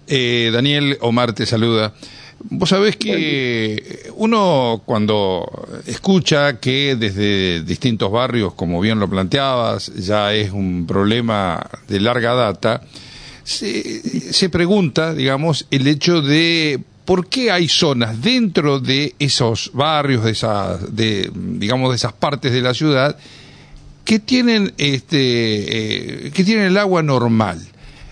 Eh, 0.07 0.51
Daniel, 0.53 0.97
Omar 1.01 1.33
te 1.33 1.45
saluda. 1.45 1.93
Vos 2.49 2.71
sabés 2.71 2.97
que 2.97 4.11
uno 4.17 4.83
cuando 4.87 5.47
escucha 5.87 6.59
que 6.59 6.97
desde 6.97 7.63
distintos 7.63 8.11
barrios, 8.11 8.55
como 8.55 8.81
bien 8.81 8.99
lo 8.99 9.11
planteabas, 9.11 9.93
ya 9.95 10.33
es 10.33 10.51
un 10.51 10.87
problema 10.87 11.69
de 11.87 12.01
larga 12.01 12.33
data, 12.33 12.83
se, 13.45 14.33
se 14.33 14.49
pregunta, 14.49 15.13
digamos, 15.13 15.67
el 15.71 15.87
hecho 15.87 16.23
de 16.23 16.81
¿por 17.11 17.27
qué 17.27 17.51
hay 17.51 17.69
zonas 17.69 18.23
dentro 18.23 18.79
de 18.79 19.17
esos 19.19 19.73
barrios, 19.75 20.23
de 20.25 20.31
esas, 20.31 20.95
de, 20.95 21.29
digamos, 21.35 21.91
de 21.91 21.97
esas 21.97 22.13
partes 22.13 22.53
de 22.53 22.63
la 22.63 22.73
ciudad, 22.73 23.19
que 24.05 24.21
tienen, 24.21 24.73
este, 24.79 26.27
eh, 26.27 26.31
que 26.31 26.45
tienen 26.45 26.67
el 26.67 26.79
agua 26.79 27.03
normal? 27.03 27.61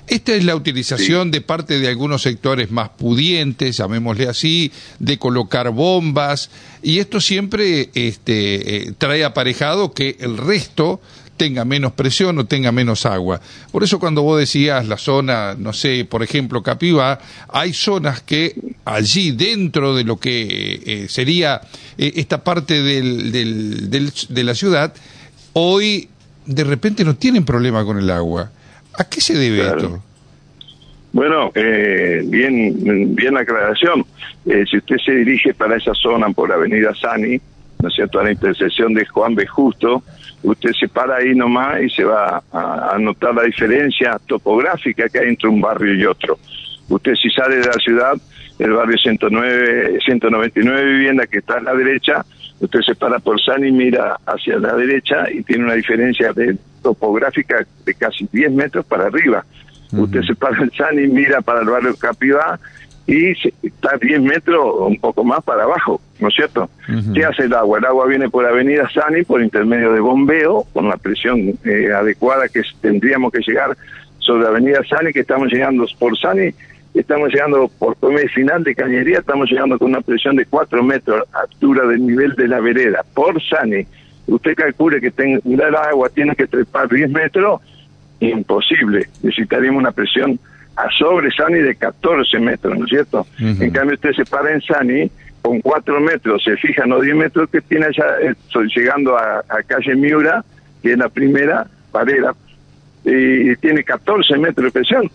Esta 0.08 0.34
es 0.34 0.44
la 0.44 0.56
utilización 0.56 1.30
de 1.30 1.42
parte 1.42 1.78
de 1.78 1.88
algunos 1.88 2.22
sectores 2.22 2.70
más 2.70 2.88
pudientes, 2.88 3.76
llamémosle 3.76 4.26
así, 4.26 4.72
de 4.98 5.18
colocar 5.18 5.70
bombas, 5.70 6.48
y 6.82 6.98
esto 6.98 7.20
siempre 7.20 7.90
este, 7.92 8.88
eh, 8.88 8.92
trae 8.96 9.22
aparejado 9.22 9.92
que 9.92 10.16
el 10.20 10.38
resto 10.38 11.02
tenga 11.36 11.66
menos 11.66 11.92
presión 11.92 12.38
o 12.38 12.46
tenga 12.46 12.72
menos 12.72 13.04
agua. 13.04 13.40
Por 13.70 13.84
eso 13.84 13.98
cuando 13.98 14.22
vos 14.22 14.38
decías 14.38 14.88
la 14.88 14.96
zona, 14.96 15.54
no 15.58 15.74
sé, 15.74 16.06
por 16.06 16.22
ejemplo, 16.22 16.62
Capivá, 16.62 17.20
hay 17.48 17.74
zonas 17.74 18.22
que 18.22 18.54
allí 18.86 19.32
dentro 19.32 19.94
de 19.94 20.04
lo 20.04 20.18
que 20.18 20.82
eh, 20.84 21.06
sería 21.08 21.60
eh, 21.98 22.12
esta 22.16 22.42
parte 22.42 22.82
del, 22.82 23.30
del, 23.30 24.12
de 24.28 24.44
la 24.44 24.54
ciudad, 24.54 24.94
hoy 25.52 26.08
de 26.46 26.64
repente 26.64 27.04
no 27.04 27.14
tienen 27.14 27.44
problema 27.44 27.84
con 27.84 27.98
el 27.98 28.10
agua. 28.10 28.50
¿A 28.98 29.04
qué 29.04 29.20
se 29.20 29.34
debe 29.34 29.60
esto? 29.60 30.02
Bueno, 31.12 31.50
eh, 31.54 32.22
bien, 32.24 33.14
bien 33.14 33.34
la 33.34 33.40
aclaración. 33.40 34.04
si 34.44 34.76
usted 34.76 34.96
se 35.04 35.12
dirige 35.12 35.54
para 35.54 35.76
esa 35.76 35.94
zona 35.94 36.28
por 36.30 36.52
Avenida 36.52 36.94
Sani, 36.94 37.40
¿no 37.80 37.88
es 37.88 37.94
cierto?, 37.94 38.20
a 38.20 38.24
la 38.24 38.32
intersección 38.32 38.92
de 38.94 39.06
Juan 39.06 39.34
B. 39.34 39.46
Justo, 39.46 40.02
usted 40.42 40.70
se 40.78 40.88
para 40.88 41.16
ahí 41.16 41.34
nomás 41.34 41.82
y 41.82 41.90
se 41.90 42.04
va 42.04 42.42
a, 42.52 42.96
notar 42.98 43.34
la 43.34 43.42
diferencia 43.42 44.18
topográfica 44.26 45.08
que 45.08 45.18
hay 45.18 45.28
entre 45.28 45.48
un 45.48 45.60
barrio 45.60 45.94
y 45.94 46.04
otro. 46.04 46.38
Usted 46.88 47.14
si 47.14 47.30
sale 47.30 47.56
de 47.56 47.66
la 47.66 47.72
ciudad, 47.74 48.14
el 48.58 48.72
barrio 48.72 48.96
109, 48.98 49.98
199 50.04 50.84
viviendas 50.84 51.28
que 51.28 51.38
está 51.38 51.58
a 51.58 51.60
la 51.60 51.74
derecha, 51.74 52.24
usted 52.60 52.80
se 52.80 52.94
para 52.94 53.18
por 53.18 53.40
San 53.40 53.64
y 53.64 53.72
mira 53.72 54.18
hacia 54.26 54.58
la 54.58 54.74
derecha 54.74 55.30
y 55.30 55.42
tiene 55.42 55.64
una 55.64 55.74
diferencia 55.74 56.32
de 56.32 56.56
topográfica 56.82 57.66
de 57.84 57.94
casi 57.94 58.28
10 58.32 58.52
metros 58.52 58.84
para 58.86 59.06
arriba. 59.06 59.44
Usted 59.92 60.22
se 60.22 60.34
para 60.34 60.62
en 60.62 60.70
San 60.72 60.98
y 60.98 61.06
mira 61.06 61.40
para 61.40 61.60
el 61.60 61.68
barrio 61.68 61.94
Capivá 61.96 62.58
y 63.06 63.30
está 63.66 63.96
10 63.98 64.20
metros 64.20 64.60
o 64.62 64.86
un 64.86 65.00
poco 65.00 65.24
más 65.24 65.42
para 65.42 65.62
abajo, 65.62 65.98
¿no 66.20 66.28
es 66.28 66.34
cierto? 66.34 66.68
¿Qué 67.14 67.24
hace 67.24 67.44
el 67.44 67.54
agua? 67.54 67.78
El 67.78 67.86
agua 67.86 68.06
viene 68.06 68.28
por 68.28 68.44
Avenida 68.44 68.88
Sani 68.92 69.22
por 69.22 69.42
intermedio 69.42 69.94
de 69.94 70.00
bombeo, 70.00 70.66
con 70.74 70.88
la 70.88 70.96
presión 70.98 71.58
eh, 71.64 71.90
adecuada 71.90 72.48
que 72.48 72.60
tendríamos 72.82 73.32
que 73.32 73.40
llegar 73.40 73.74
sobre 74.18 74.46
Avenida 74.46 74.80
Sani, 74.86 75.10
que 75.14 75.20
estamos 75.20 75.50
llegando 75.50 75.86
por 75.98 76.18
Sani, 76.18 76.50
estamos 77.00 77.32
llegando 77.32 77.70
por 77.78 77.96
Final 78.34 78.64
de 78.64 78.74
Cañería, 78.74 79.18
estamos 79.18 79.50
llegando 79.50 79.78
con 79.78 79.88
una 79.88 80.00
presión 80.00 80.36
de 80.36 80.46
4 80.46 80.82
metros 80.82 81.24
altura 81.32 81.86
del 81.86 82.06
nivel 82.06 82.34
de 82.34 82.48
la 82.48 82.60
vereda, 82.60 83.04
por 83.14 83.42
Sani. 83.42 83.86
Usted 84.26 84.54
calcule 84.54 85.00
que 85.00 85.10
tenga, 85.10 85.40
el 85.44 85.74
agua 85.74 86.08
tiene 86.10 86.34
que 86.34 86.46
trepar 86.46 86.88
10 86.88 87.10
metros, 87.10 87.60
imposible, 88.20 89.08
necesitaríamos 89.22 89.80
una 89.80 89.92
presión 89.92 90.38
a 90.76 90.90
sobre 90.90 91.30
Sani 91.30 91.60
de 91.60 91.74
14 91.74 92.38
metros, 92.38 92.78
¿no 92.78 92.84
es 92.84 92.90
cierto? 92.90 93.26
En 93.38 93.70
cambio 93.70 93.94
usted 93.94 94.12
se 94.12 94.24
para 94.24 94.52
en 94.52 94.60
Sani 94.62 95.10
con 95.42 95.60
4 95.60 96.00
metros, 96.00 96.42
se 96.44 96.56
fijan 96.56 96.90
los 96.90 97.02
10 97.02 97.16
metros 97.16 97.48
que 97.50 97.60
tiene 97.60 97.86
allá, 97.86 98.04
eh, 98.22 98.34
llegando 98.74 99.16
a, 99.16 99.42
calle 99.66 99.94
Miura, 99.94 100.44
que 100.82 100.92
es 100.92 100.98
la 100.98 101.08
primera 101.08 101.66
parera, 101.90 102.34
y 103.04 103.56
tiene 103.56 103.82
14 103.82 104.36
metros 104.36 104.64
de 104.64 104.70
presión. 104.70 105.10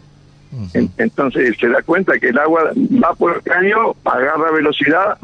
Entonces 0.98 1.56
se 1.60 1.68
da 1.68 1.82
cuenta 1.82 2.18
que 2.20 2.30
el 2.30 2.38
agua 2.38 2.72
va 3.04 3.14
por 3.14 3.36
el 3.36 3.42
caño, 3.42 3.94
agarra 4.06 4.52
velocidad. 4.52 5.18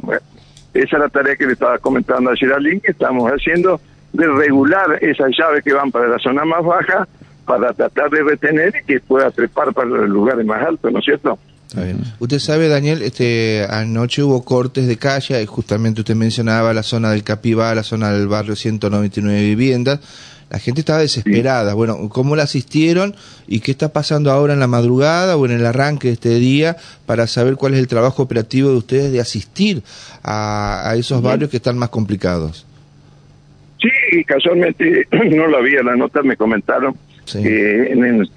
esa 0.74 0.96
es 0.98 1.00
la 1.00 1.10
tarea 1.10 1.36
que 1.36 1.46
le 1.46 1.54
estaba 1.54 1.78
comentando 1.78 2.32
a 2.32 2.36
Geraldine, 2.36 2.82
que 2.82 2.92
estamos 2.92 3.30
haciendo 3.32 3.80
de 4.14 4.28
regular 4.28 4.98
esas 5.02 5.30
llaves 5.38 5.64
que 5.64 5.74
van 5.74 5.92
para 5.92 6.08
la 6.08 6.20
zona 6.20 6.44
más 6.46 6.64
baja 6.64 7.08
para 7.46 7.74
tratar 7.74 8.10
de 8.12 8.24
retener 8.24 8.74
y 8.82 8.86
que 8.86 9.00
pueda 9.00 9.32
trepar 9.32 9.74
para 9.74 9.88
los 9.88 10.10
lugares 10.10 10.46
más 10.46 10.66
altos, 10.66 10.92
¿no 10.92 11.00
es 11.00 11.06
cierto? 11.06 11.40
Usted 12.20 12.40
sabe, 12.40 12.68
Daniel, 12.68 13.02
este, 13.04 13.66
anoche 13.70 14.24
hubo 14.24 14.44
cortes 14.44 14.88
de 14.88 14.98
calle, 14.98 15.46
justamente 15.46 16.02
usted 16.02 16.16
mencionaba 16.16 16.74
la 16.74 16.84
zona 16.84 17.12
del 17.12 17.24
Capibá, 17.24 17.74
la 17.76 17.84
zona 17.84 18.12
del 18.12 18.28
barrio 18.28 18.56
199 18.56 19.42
viviendas. 19.42 20.00
La 20.50 20.60
gente 20.60 20.82
estaba 20.82 21.00
desesperada. 21.00 21.74
Bueno, 21.76 22.10
¿cómo 22.10 22.36
la 22.36 22.44
asistieron 22.44 23.16
y 23.48 23.60
qué 23.60 23.72
está 23.72 23.94
pasando 23.94 24.32
ahora 24.32 24.54
en 24.54 24.60
la 24.60 24.68
madrugada 24.68 25.38
o 25.38 25.46
en 25.46 25.52
el 25.52 25.66
arranque 25.66 26.08
de 26.08 26.14
este 26.16 26.36
día 26.36 26.76
para 27.06 27.28
saber 27.28 27.56
cuál 27.56 27.76
es 27.76 27.80
el 27.80 27.88
trabajo 27.88 28.24
operativo 28.24 28.72
de 28.72 28.78
ustedes 28.78 29.12
de 29.12 29.20
asistir 29.20 29.84
a, 30.24 30.94
esos 30.98 31.22
barrios 31.22 31.52
que 31.52 31.58
están 31.58 31.78
más 31.78 31.90
complicados? 31.90 32.66
Sí, 33.80 34.24
casualmente 34.26 35.08
no 35.12 35.48
lo 35.48 35.58
había, 35.58 35.84
la 35.84 35.96
nota 35.96 36.24
me 36.24 36.36
comentaron 36.36 36.96
que 37.32 37.92
en, 37.92 38.28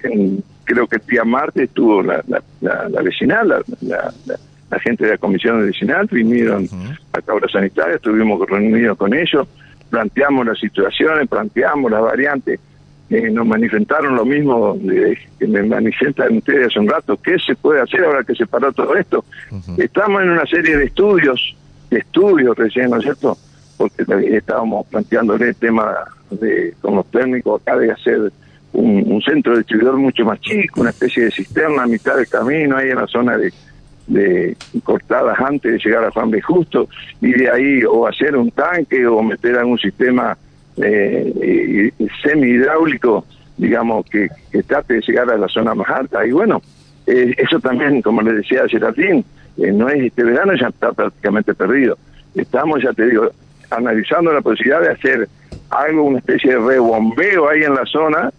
creo 0.63 0.87
que 0.87 0.97
el 0.97 1.01
día 1.07 1.23
martes 1.23 1.63
estuvo 1.63 2.03
la, 2.03 2.23
la, 2.61 3.01
vecinal, 3.01 3.63
la, 3.81 4.79
gente 4.79 5.05
de 5.05 5.11
la 5.11 5.17
comisión 5.17 5.65
vecinal, 5.65 6.07
vinieron 6.11 6.67
a 7.13 7.21
Cabra 7.21 7.47
Sanitaria, 7.47 7.95
estuvimos 7.95 8.47
reunidos 8.47 8.97
con 8.97 9.13
ellos, 9.13 9.47
planteamos 9.93 10.47
las 10.47 10.57
situaciones, 10.57 11.29
planteamos 11.29 11.91
las 11.91 12.01
variantes, 12.01 12.59
eh, 13.11 13.29
nos 13.29 13.45
manifestaron 13.45 14.15
lo 14.15 14.25
mismo 14.25 14.75
que 15.37 15.45
me 15.45 15.61
manifiestan 15.61 16.35
ustedes 16.37 16.65
hace 16.65 16.79
un 16.79 16.87
rato, 16.87 17.15
¿qué 17.21 17.37
se 17.37 17.53
puede 17.53 17.79
hacer 17.79 18.03
ahora 18.03 18.23
que 18.23 18.33
se 18.33 18.47
paró 18.47 18.73
todo 18.73 18.95
esto? 18.95 19.23
Estamos 19.77 20.23
en 20.23 20.31
una 20.31 20.47
serie 20.47 20.77
de 20.77 20.85
estudios, 20.85 21.55
de 21.91 21.99
estudios 21.99 22.57
recién, 22.57 22.89
¿no 22.89 22.97
es 22.97 23.03
cierto? 23.03 23.37
Porque 23.77 24.03
estábamos 24.35 24.87
planteándole 24.87 25.49
el 25.49 25.55
tema 25.57 25.93
de, 26.31 26.73
con 26.81 26.95
los 26.95 27.05
técnicos 27.11 27.61
acá 27.61 27.77
de 27.77 27.91
hacer 27.91 28.31
un, 28.71 29.21
centro 29.21 29.55
distribuidor 29.55 29.97
mucho 29.97 30.25
más 30.25 30.39
chico, 30.41 30.81
una 30.81 30.89
especie 30.89 31.25
de 31.25 31.31
cisterna 31.31 31.83
a 31.83 31.85
mitad 31.85 32.15
del 32.15 32.27
camino, 32.27 32.77
ahí 32.77 32.89
en 32.89 32.95
la 32.95 33.05
zona 33.05 33.37
de, 33.37 33.53
de 34.13 34.55
cortadas 34.83 35.39
antes 35.39 35.71
de 35.71 35.79
llegar 35.79 36.05
a 36.05 36.11
Juan 36.11 36.31
B. 36.31 36.41
Justo, 36.41 36.87
y 37.21 37.31
de 37.33 37.49
ahí 37.49 37.83
o 37.83 38.07
hacer 38.07 38.35
un 38.35 38.51
tanque 38.51 39.05
o 39.05 39.21
meter 39.21 39.57
algún 39.57 39.79
sistema 39.79 40.37
eh, 40.77 41.91
semi-hidráulico, 42.21 43.25
digamos, 43.57 44.05
que, 44.05 44.29
trate 44.67 44.95
de 44.95 45.01
llegar 45.01 45.29
a 45.29 45.37
la 45.37 45.47
zona 45.47 45.73
más 45.73 45.89
alta. 45.89 46.25
Y 46.25 46.31
bueno, 46.31 46.61
eh, 47.07 47.33
eso 47.37 47.59
también, 47.59 48.01
como 48.01 48.21
le 48.21 48.33
decía 48.33 48.67
Gerardín, 48.67 49.25
eh, 49.57 49.71
no 49.71 49.89
es 49.89 50.03
este 50.03 50.23
verano, 50.23 50.53
ya 50.55 50.67
está 50.67 50.91
prácticamente 50.93 51.53
perdido. 51.53 51.97
Estamos, 52.35 52.81
ya 52.83 52.93
te 52.93 53.07
digo, 53.07 53.29
analizando 53.69 54.31
la 54.31 54.41
posibilidad 54.41 54.81
de 54.81 54.91
hacer 54.91 55.27
algo, 55.69 56.03
una 56.03 56.19
especie 56.19 56.51
de 56.51 56.59
rebombeo 56.59 57.49
ahí 57.49 57.63
en 57.63 57.75
la 57.75 57.85
zona, 57.85 58.31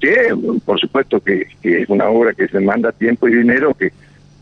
que 0.00 0.34
por 0.64 0.80
supuesto 0.80 1.20
que, 1.20 1.46
es 1.62 1.88
una 1.88 2.08
obra 2.08 2.34
que 2.34 2.48
se 2.48 2.58
demanda 2.58 2.90
tiempo 2.92 3.28
y 3.28 3.36
dinero 3.36 3.72
que 3.74 3.92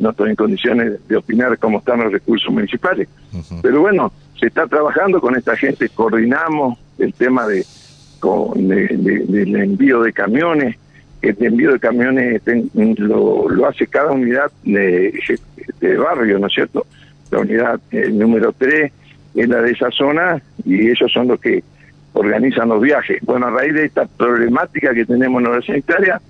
no 0.00 0.10
estoy 0.10 0.30
en 0.30 0.36
condiciones 0.36 1.06
de 1.06 1.16
opinar 1.16 1.56
cómo 1.58 1.78
están 1.78 2.00
los 2.00 2.10
recursos 2.10 2.52
municipales. 2.52 3.06
Pero 3.62 3.82
bueno, 3.82 4.10
se 4.38 4.46
está 4.46 4.66
trabajando 4.66 5.20
con 5.20 5.36
esta 5.36 5.54
gente, 5.56 5.90
coordinamos 5.90 6.78
el 6.98 7.12
tema 7.12 7.46
de, 7.46 7.64
del 8.22 9.56
envío 9.56 10.00
de 10.02 10.12
camiones, 10.12 10.76
el 11.20 11.36
envío 11.38 11.72
de 11.72 11.78
camiones 11.78 12.42
lo, 12.74 13.66
hace 13.68 13.86
cada 13.86 14.12
unidad 14.12 14.50
de, 14.64 15.12
barrio, 15.98 16.38
¿no 16.38 16.46
es 16.46 16.54
cierto? 16.54 16.86
La 17.30 17.40
unidad 17.40 17.78
número 17.92 18.54
3 18.56 18.92
es 19.34 19.48
la 19.48 19.60
de 19.60 19.72
esa 19.72 19.90
zona 19.90 20.42
y 20.64 20.88
ellos 20.88 21.12
son 21.12 21.28
los 21.28 21.38
que 21.38 21.62
organizan 22.14 22.70
los 22.70 22.80
viajes. 22.80 23.20
Bueno, 23.22 23.48
a 23.48 23.50
raíz 23.50 23.74
de 23.74 23.84
esta 23.84 24.06
problemática 24.06 24.94
que 24.94 25.04
tenemos 25.04 25.42
en 25.42 25.52
la 25.52 25.60
sanitaria, 25.60 26.20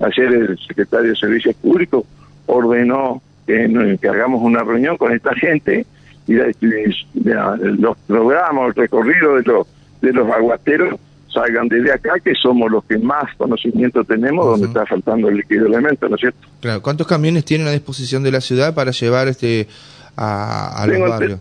ayer 0.00 0.32
el 0.32 0.58
secretario 0.58 1.10
de 1.10 1.16
Servicios 1.16 1.54
Públicos 1.54 2.04
ordenó 2.50 3.22
que, 3.46 4.08
hagamos 4.08 4.42
una 4.42 4.62
reunión 4.62 4.96
con 4.96 5.12
esta 5.12 5.34
gente 5.34 5.86
y 6.26 6.34
los 6.34 7.96
programas, 8.06 8.68
el 8.68 8.74
recorrido 8.74 9.36
de 9.36 9.42
los, 9.42 9.66
de 10.00 10.12
los 10.12 10.30
aguateros 10.30 10.98
salgan 11.32 11.68
desde 11.68 11.92
acá, 11.92 12.14
que 12.22 12.34
somos 12.34 12.70
los 12.70 12.84
que 12.84 12.98
más 12.98 13.34
conocimiento 13.36 14.04
tenemos, 14.04 14.44
donde 14.46 14.66
está 14.66 14.84
faltando 14.86 15.28
el 15.28 15.36
líquido 15.36 15.66
elemento, 15.66 16.08
¿no 16.08 16.16
es 16.16 16.20
cierto? 16.20 16.48
Claro, 16.60 16.82
¿cuántos 16.82 17.06
camiones 17.06 17.44
tienen 17.44 17.66
a 17.68 17.70
disposición 17.70 18.22
de 18.22 18.32
la 18.32 18.40
ciudad 18.40 18.74
para 18.74 18.90
llevar 18.90 19.28
este 19.28 19.68
a, 20.16 20.82
a 20.82 20.86
los 20.86 21.08
barrios? 21.08 21.40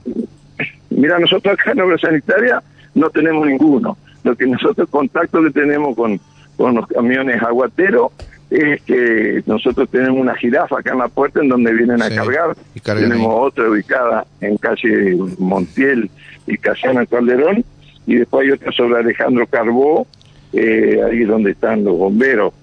Mira, 0.89 1.17
nosotros 1.19 1.57
acá 1.59 1.71
en 1.71 1.81
obra 1.81 1.97
sanitaria 1.97 2.61
no 2.95 3.09
tenemos 3.09 3.47
ninguno. 3.47 3.97
Lo 4.23 4.35
que 4.35 4.45
nosotros, 4.45 4.89
contacto 4.89 5.41
que 5.43 5.51
tenemos 5.51 5.95
con, 5.95 6.19
con 6.57 6.75
los 6.75 6.87
camiones 6.87 7.41
aguateros, 7.41 8.11
es 8.49 8.81
que 8.81 9.43
nosotros 9.45 9.89
tenemos 9.89 10.19
una 10.19 10.35
jirafa 10.35 10.79
acá 10.79 10.93
en 10.93 10.99
la 10.99 11.07
puerta 11.07 11.41
en 11.41 11.49
donde 11.49 11.71
vienen 11.73 12.01
a 12.01 12.09
cargar. 12.09 12.55
tenemos 12.83 13.27
otra 13.27 13.69
ubicada 13.69 14.25
en 14.41 14.57
calle 14.57 15.17
Montiel 15.37 16.09
y 16.47 16.57
Casiana 16.57 17.05
Calderón. 17.05 17.63
Y 18.07 18.15
después 18.15 18.45
hay 18.45 18.51
otra 18.51 18.71
sobre 18.71 18.99
Alejandro 18.99 19.45
Carbó, 19.45 20.07
eh, 20.51 20.99
ahí 21.05 21.25
donde 21.25 21.51
están 21.51 21.83
los 21.83 21.95
bomberos. 21.95 22.53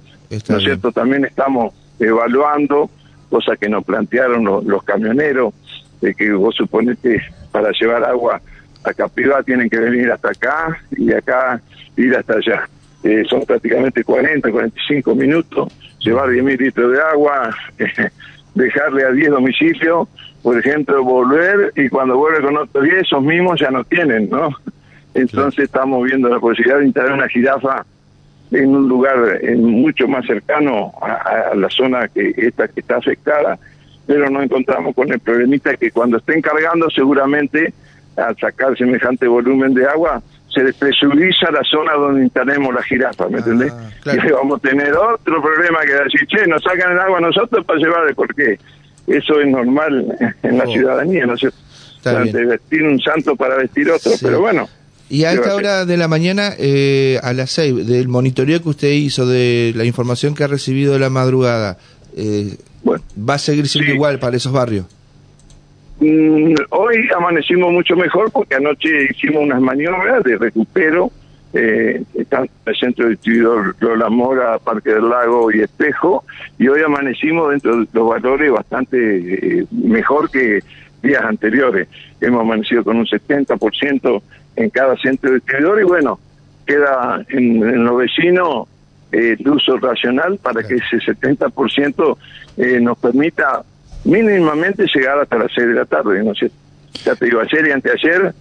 ¿No 0.49 0.57
es 0.57 0.64
cierto? 0.64 0.90
También 0.90 1.25
estamos 1.25 1.72
evaluando, 2.01 2.90
cosas 3.31 3.57
que 3.59 3.68
nos 3.68 3.85
plantearon 3.85 4.44
los, 4.44 4.83
camioneros, 4.83 5.55
de 6.01 6.14
que 6.14 6.33
vos 6.33 6.55
suponés 6.57 6.99
que 6.99 7.20
para 7.53 7.70
llevar 7.70 8.05
agua 8.05 8.40
a 8.83 8.92
Capivá 8.92 9.42
tienen 9.44 9.70
que 9.70 9.79
venir 9.79 10.11
hasta 10.11 10.31
acá 10.31 10.81
y 10.90 11.12
acá 11.12 11.61
ir 11.96 12.16
hasta 12.16 12.35
allá. 12.35 12.68
Eh, 13.07 13.25
son 13.31 13.42
prácticamente 13.42 14.03
40, 14.03 14.51
45 14.51 15.14
minutos, 15.14 15.73
llevar 16.01 16.29
10.000 16.29 16.59
litros 16.59 16.90
de 16.90 17.01
agua, 17.01 17.57
dejarle 18.57 19.05
a 19.05 19.12
10 19.12 19.31
domicilios, 19.31 20.09
por 20.42 20.59
ejemplo, 20.59 21.05
volver 21.05 21.73
y 21.77 21.88
cuando 21.88 22.16
vuelve 22.16 22.42
con 22.42 22.57
otros 22.57 22.83
10, 22.83 22.97
esos 23.03 23.23
mismos 23.23 23.61
ya 23.61 23.71
no 23.71 23.85
tienen, 23.85 24.29
¿no? 24.29 24.49
Entonces 25.14 25.66
estamos 25.66 26.05
viendo 26.05 26.29
la 26.29 26.40
posibilidad 26.40 26.81
de 26.81 26.87
instalar 26.87 27.12
una 27.12 27.29
jirafa 27.29 27.87
en 28.51 28.75
un 28.75 28.88
lugar 28.88 29.40
mucho 29.57 30.09
más 30.09 30.27
cercano 30.27 30.92
a, 31.01 31.55
la 31.55 31.71
zona 31.71 32.09
que 32.09 32.35
esta 32.37 32.66
que 32.66 32.81
está 32.81 32.97
afectada, 32.97 33.57
pero 34.05 34.29
nos 34.31 34.42
encontramos 34.42 34.97
con 34.97 35.12
el 35.12 35.21
problemita 35.21 35.77
que 35.77 35.92
cuando 35.92 36.16
estén 36.16 36.42
cargando 36.42 36.90
seguramente 36.90 37.73
al 38.16 38.37
sacar 38.37 38.77
semejante 38.77 39.29
volumen 39.29 39.75
de 39.75 39.87
agua, 39.87 40.21
se 40.57 40.64
despresuriza 40.64 41.51
la 41.51 41.62
zona 41.71 41.92
donde 41.92 42.25
instalemos 42.25 42.75
la 42.75 42.83
jirafa, 42.83 43.29
¿me 43.29 43.37
ah, 43.37 43.38
entendés? 43.40 43.73
Y 44.07 44.33
vamos 44.33 44.59
a 44.59 44.69
tener 44.69 44.90
otro 44.95 45.42
problema 45.42 45.81
que 45.83 45.92
decir, 45.92 46.27
che, 46.27 46.47
nos 46.47 46.62
sacan 46.62 46.92
el 46.92 46.99
agua 46.99 47.21
nosotros 47.21 47.64
para 47.66 47.79
llevar 47.79 48.07
de 48.07 48.14
por 48.14 48.35
qué. 48.35 48.59
Eso 49.07 49.38
es 49.38 49.47
normal 49.49 50.16
en 50.42 50.59
la 50.59 50.64
oh. 50.64 50.73
ciudadanía, 50.73 51.27
¿no 51.27 51.35
es 51.35 51.40
cierto? 51.40 51.59
De 52.33 52.47
vestir 52.47 52.85
un 52.85 52.99
santo 53.01 53.37
para 53.37 53.57
vestir 53.57 53.90
otro, 53.90 54.12
pero 54.23 54.40
bueno. 54.40 54.69
Y 55.09 55.25
a 55.25 55.33
esta 55.33 55.55
hora 55.55 55.85
de 55.85 55.97
la 55.97 56.09
mañana, 56.09 56.55
eh, 56.59 57.21
a 57.23 57.33
las 57.33 57.51
seis, 57.51 57.87
del 57.87 58.09
monitoreo 58.09 58.62
que 58.62 58.69
usted 58.69 58.92
hizo, 58.92 59.27
de 59.27 59.73
la 59.77 59.85
información 59.85 60.35
que 60.35 60.45
ha 60.45 60.47
recibido 60.47 60.95
de 60.95 61.01
la 61.01 61.11
madrugada, 61.11 61.79
eh, 62.16 62.57
bueno, 62.83 63.05
¿va 63.19 63.35
a 63.35 63.38
seguir 63.38 63.69
siendo 63.69 63.92
igual 63.92 64.19
para 64.19 64.37
esos 64.37 64.53
barrios? 64.53 64.87
Mm, 65.98 66.54
hoy 66.70 67.09
amanecimos 67.16 67.72
mucho 67.72 67.96
mejor 67.96 68.30
porque 68.30 68.54
anoche 68.54 69.09
hicimos 69.11 69.44
unas 69.44 69.61
maniobras 69.61 70.22
de 70.24 70.37
recupero, 70.37 71.11
eh, 71.54 72.02
están 72.14 72.44
en 72.44 72.50
el 72.66 72.76
centro 72.76 73.09
distribuidor 73.09 73.74
Lola 73.80 74.11
Mora, 74.11 74.59
Parque 74.59 74.90
del 74.90 75.09
Lago 75.09 75.50
y 75.50 75.61
Espejo, 75.61 76.24
y 76.59 76.68
hoy 76.68 76.82
amanecimos 76.82 77.50
dentro 77.50 77.78
de 77.78 77.88
los 77.92 78.09
valores 78.09 78.52
bastante 78.52 78.98
eh, 79.61 79.66
mejor 79.70 80.30
que 80.30 80.61
días 81.02 81.22
anteriores. 81.22 81.88
Hemos 82.20 82.42
amanecido 82.42 82.85
con 82.85 82.98
un 82.98 83.06
70% 83.06 84.22
en 84.56 84.70
cada 84.70 84.96
centro 84.96 85.32
distribuidor 85.32 85.80
y 85.80 85.85
bueno, 85.85 86.18
queda 86.66 87.24
en, 87.28 87.85
los 87.85 87.96
vecinos 87.96 88.68
eh, 89.12 89.37
el 89.38 89.48
uso 89.48 89.78
racional 89.78 90.38
para 90.42 90.62
que 90.62 90.74
ese 90.74 90.98
70% 90.98 92.16
eh, 92.59 92.80
nos 92.80 92.98
permita 92.98 93.62
mínimamente 94.07 94.87
llegar 94.95 95.19
hasta 95.19 95.37
las 95.37 95.53
6 95.55 95.69
de 95.69 95.75
la 95.75 95.85
tarde, 95.85 96.23
¿no. 96.23 96.33
Ya 96.33 97.14
te 97.14 97.25
digo, 97.25 97.40
ayer 97.40 97.66
y 97.66 97.73
anteayer 97.73 98.33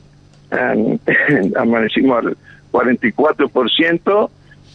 amanecimos 1.58 2.26
al 2.26 2.38
44%, 2.72 4.30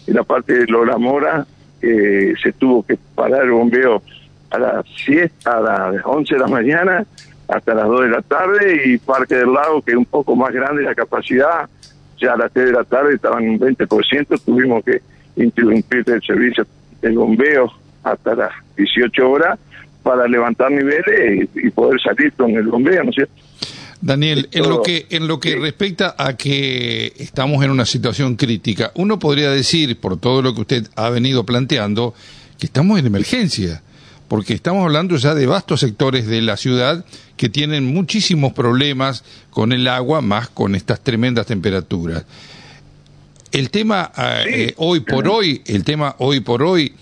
en 0.06 0.14
la 0.14 0.24
parte 0.24 0.52
de 0.54 0.66
Lola 0.66 0.98
Mora 0.98 1.46
eh, 1.80 2.34
se 2.42 2.52
tuvo 2.52 2.84
que 2.84 2.98
parar 3.14 3.44
el 3.44 3.52
bombeo 3.52 4.02
a 4.50 4.58
las 4.58 4.84
7, 5.04 5.32
a 5.44 5.60
las 5.60 6.04
11 6.04 6.34
de 6.34 6.40
la 6.40 6.48
mañana 6.48 7.06
hasta 7.48 7.74
las 7.74 7.86
2 7.86 8.02
de 8.02 8.08
la 8.08 8.22
tarde 8.22 8.82
y 8.84 8.98
Parque 8.98 9.36
del 9.36 9.52
Lago, 9.52 9.82
que 9.82 9.92
es 9.92 9.96
un 9.96 10.04
poco 10.04 10.36
más 10.36 10.52
grande 10.52 10.82
la 10.82 10.94
capacidad, 10.94 11.68
ya 12.18 12.32
a 12.32 12.36
las 12.36 12.52
3 12.52 12.66
de 12.66 12.72
la 12.72 12.84
tarde 12.84 13.14
estaban 13.14 13.48
un 13.48 13.58
20%, 13.58 14.40
tuvimos 14.44 14.84
que 14.84 15.00
interrumpir 15.36 16.04
el 16.06 16.22
servicio 16.22 16.66
el 17.02 17.16
bombeo 17.16 17.72
hasta 18.02 18.34
las 18.34 18.52
18 18.76 19.30
horas 19.30 19.58
para 20.02 20.26
levantar 20.26 20.70
niveles 20.70 21.48
y, 21.54 21.70
poder 21.70 22.00
salir 22.00 22.32
con 22.32 22.50
el 22.50 22.66
bombeo, 22.66 23.04
¿no 23.04 23.10
es 23.10 23.16
cierto? 23.16 23.34
Daniel, 24.02 24.48
en 24.52 24.68
lo 24.68 24.82
que 24.82 25.06
en 25.10 25.28
lo 25.28 25.38
que 25.38 25.56
respecta 25.56 26.14
a 26.16 26.34
que 26.34 27.12
estamos 27.18 27.62
en 27.62 27.70
una 27.70 27.84
situación 27.84 28.36
crítica, 28.36 28.92
uno 28.94 29.18
podría 29.18 29.50
decir 29.50 29.98
por 30.00 30.18
todo 30.18 30.40
lo 30.40 30.54
que 30.54 30.62
usted 30.62 30.86
ha 30.96 31.10
venido 31.10 31.44
planteando 31.44 32.14
que 32.58 32.64
estamos 32.64 32.98
en 32.98 33.06
emergencia, 33.06 33.82
porque 34.26 34.54
estamos 34.54 34.84
hablando 34.84 35.16
ya 35.16 35.34
de 35.34 35.46
vastos 35.46 35.80
sectores 35.80 36.26
de 36.26 36.40
la 36.40 36.56
ciudad 36.56 37.04
que 37.36 37.50
tienen 37.50 37.84
muchísimos 37.84 38.54
problemas 38.54 39.22
con 39.50 39.72
el 39.72 39.86
agua, 39.86 40.22
más 40.22 40.48
con 40.48 40.74
estas 40.74 41.00
tremendas 41.00 41.46
temperaturas. 41.46 42.24
El 43.52 43.70
tema 43.70 44.12
eh, 44.46 44.72
hoy 44.76 45.00
por 45.00 45.28
hoy, 45.28 45.60
el 45.66 45.84
tema 45.84 46.14
hoy 46.18 46.40
por 46.40 46.62
hoy 46.62 46.94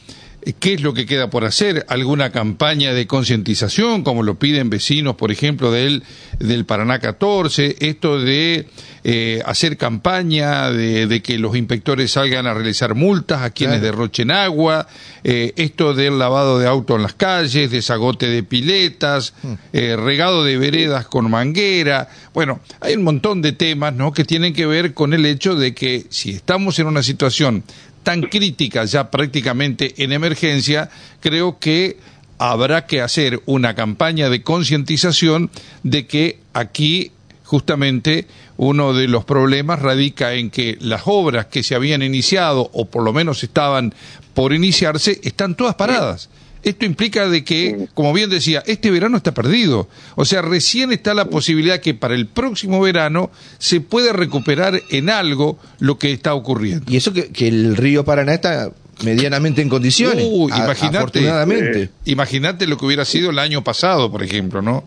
¿Qué 0.61 0.75
es 0.75 0.83
lo 0.83 0.95
que 0.95 1.05
queda 1.05 1.31
por 1.31 1.45
hacer? 1.45 1.85
¿Alguna 1.89 2.31
campaña 2.31 2.95
de 2.95 3.07
concientización, 3.07 4.03
como 4.03 4.23
lo 4.23 4.39
piden 4.39 4.71
vecinos, 4.71 5.17
por 5.17 5.33
ejemplo, 5.33 5.73
del, 5.73 6.05
del 6.39 6.65
Paraná 6.65 7.01
14? 7.01 7.77
Esto 7.81 8.21
de 8.21 8.67
eh, 9.05 9.43
hacer 9.47 9.77
campaña, 9.77 10.71
de, 10.71 11.23
que 11.23 11.39
los 11.39 11.57
inspectores 11.57 12.13
salgan 12.13 12.47
a 12.47 12.55
realizar 12.55 12.95
multas 12.95 13.43
a 13.43 13.51
quienes 13.51 13.81
derrochen 13.81 14.31
agua, 14.31 14.87
eh, 15.25 15.53
esto 15.57 15.95
del 15.95 16.19
lavado 16.19 16.59
de 16.59 16.67
auto 16.67 16.97
en 16.97 17.03
las 17.03 17.15
calles, 17.15 17.71
desagote 17.71 18.29
de 18.29 18.43
piletas, 18.43 19.35
hmm. 19.43 19.53
eh, 19.73 19.97
regado 19.97 20.45
de 20.45 20.57
veredas 20.57 21.07
con 21.07 21.31
manguera. 21.31 22.09
Bueno, 22.33 22.61
hay 22.81 22.95
un 22.95 23.03
montón 23.03 23.43
de 23.43 23.53
temas 23.53 23.95
¿no? 23.95 24.13
que 24.13 24.25
tienen 24.25 24.53
que 24.53 24.67
ver 24.67 24.95
con 24.95 25.15
el 25.15 25.27
hecho 25.27 25.57
de 25.57 25.75
que 25.75 26.07
si 26.11 26.31
estamos 26.31 26.79
en 26.79 26.87
una 26.87 27.03
situación 27.03 27.65
tan 28.09 28.23
crítica 28.23 28.87
ya 28.87 29.11
prácticamente 29.11 30.03
en 30.03 30.13
emergencia, 30.13 30.89
creo 31.21 31.59
que 31.59 31.99
habrá 32.39 32.87
que 32.87 33.03
hacer 33.03 33.43
una 33.45 33.75
campaña 33.75 34.31
de 34.31 34.43
concientización 34.43 35.51
de 35.83 36.07
que 36.07 36.39
aquí 36.55 37.13
justamente 37.45 38.27
uno 38.57 38.95
de 38.95 39.09
los 39.09 39.27
problemas 39.27 39.83
radica 39.83 40.33
en 40.33 40.49
que 40.49 40.79
las 40.81 41.03
obras 41.05 41.49
que 41.49 41.63
se 41.63 41.75
habían 41.75 42.01
iniciado 42.01 42.71
o 42.73 42.87
por 42.87 43.03
lo 43.03 43.13
menos 43.13 43.45
estaban 43.45 43.93
por 44.33 44.55
iniciarse 44.55 45.21
están 45.23 45.55
todas 45.55 45.75
paradas. 45.75 46.31
Esto 46.69 46.85
implica 46.85 47.27
de 47.31 47.45
que, 47.45 47.89
como 47.95 48.13
bien 48.13 48.29
decía, 48.29 48.63
este 48.67 48.91
verano 48.91 49.17
está 49.17 49.33
perdido. 49.33 49.89
O 50.17 50.27
sea, 50.27 50.43
recién 50.43 50.93
está 50.93 51.15
la 51.15 51.25
posibilidad 51.25 51.81
que 51.81 51.95
para 51.95 52.15
el 52.15 52.27
próximo 52.27 52.79
verano 52.83 53.31
se 53.57 53.81
pueda 53.81 54.13
recuperar 54.13 54.83
en 54.91 55.09
algo 55.09 55.59
lo 55.79 55.99
que 55.99 56.13
está 56.13 56.35
ocurriendo. 56.35 56.85
Y 56.93 56.99
eso 56.99 57.15
que, 57.15 57.49
el 57.49 57.75
río 57.75 58.05
Paraná 58.05 58.35
está 58.35 58.71
medianamente 59.03 59.63
en 59.63 59.71
condiciones. 59.71 60.27
Uh, 60.29 60.51
imagínate, 60.51 61.91
imagínate 62.05 62.67
lo 62.67 62.77
que 62.77 62.85
hubiera 62.85 63.07
sido 63.07 63.31
el 63.31 63.39
año 63.39 63.65
pasado, 63.65 64.13
por 64.13 64.23
ejemplo, 64.23 64.61
¿no? 64.61 64.85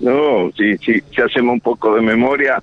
No, 0.00 0.50
sí, 0.58 0.76
sí, 0.84 1.00
si 1.10 1.22
hacemos 1.22 1.54
un 1.54 1.60
poco 1.60 1.94
de 1.94 2.02
memoria 2.02 2.62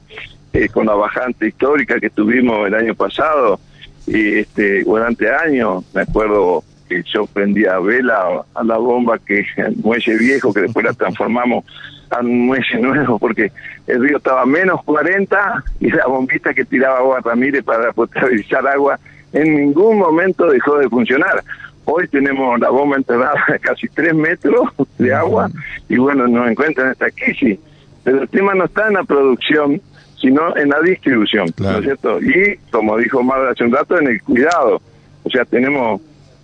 eh, 0.53 0.69
con 0.69 0.85
la 0.85 0.93
bajante 0.93 1.47
histórica 1.47 1.99
que 1.99 2.11
tuvimos 2.11 2.67
el 2.67 2.75
año 2.75 2.93
pasado 2.93 3.59
y 4.05 4.37
este 4.37 4.83
durante 4.83 5.33
años, 5.33 5.83
me 5.95 6.01
acuerdo 6.01 6.63
que 6.93 7.09
yo 7.09 7.25
prendía 7.25 7.79
vela 7.79 8.43
a 8.53 8.63
la 8.63 8.77
bomba 8.77 9.17
que 9.19 9.45
el 9.57 9.75
muelle 9.77 10.17
viejo 10.17 10.53
que 10.53 10.61
después 10.61 10.85
la 10.85 10.93
transformamos 11.03 11.65
a 12.09 12.19
un 12.19 12.47
muelle 12.47 12.79
nuevo 12.79 13.17
porque 13.17 13.51
el 13.87 14.01
río 14.01 14.17
estaba 14.17 14.45
menos 14.45 14.83
40 14.83 15.63
y 15.79 15.89
la 15.89 16.05
bombita 16.05 16.53
que 16.53 16.65
tiraba 16.65 16.99
agua 16.99 17.21
Ramírez 17.23 17.63
para 17.63 17.91
potabilizar 17.93 18.67
agua 18.67 18.99
en 19.33 19.55
ningún 19.55 19.97
momento 19.97 20.45
dejó 20.45 20.77
de 20.77 20.87
funcionar. 20.89 21.43
Hoy 21.85 22.07
tenemos 22.07 22.59
la 22.59 22.69
bomba 22.69 22.97
enterrada 22.97 23.43
a 23.47 23.57
casi 23.57 23.87
3 23.87 24.13
metros 24.13 24.69
de 24.99 25.13
agua 25.13 25.49
y 25.89 25.97
bueno, 25.97 26.27
nos 26.27 26.49
encuentran 26.49 26.91
esta 26.91 27.09
crisis. 27.09 27.59
Pero 28.03 28.21
el 28.21 28.29
tema 28.29 28.53
no 28.53 28.65
está 28.65 28.87
en 28.87 28.93
la 28.93 29.03
producción, 29.03 29.81
sino 30.21 30.55
en 30.55 30.69
la 30.69 30.79
distribución, 30.81 31.47
¿no 31.57 31.77
es 31.79 31.83
cierto? 31.83 32.21
Y 32.21 32.57
como 32.71 32.97
dijo 32.97 33.23
Madre 33.23 33.49
hace 33.51 33.63
un 33.63 33.71
rato, 33.71 33.99
en 33.99 34.07
el 34.07 34.21
cuidado. 34.21 34.81
O 35.23 35.29
sea, 35.29 35.45
tenemos 35.45 36.01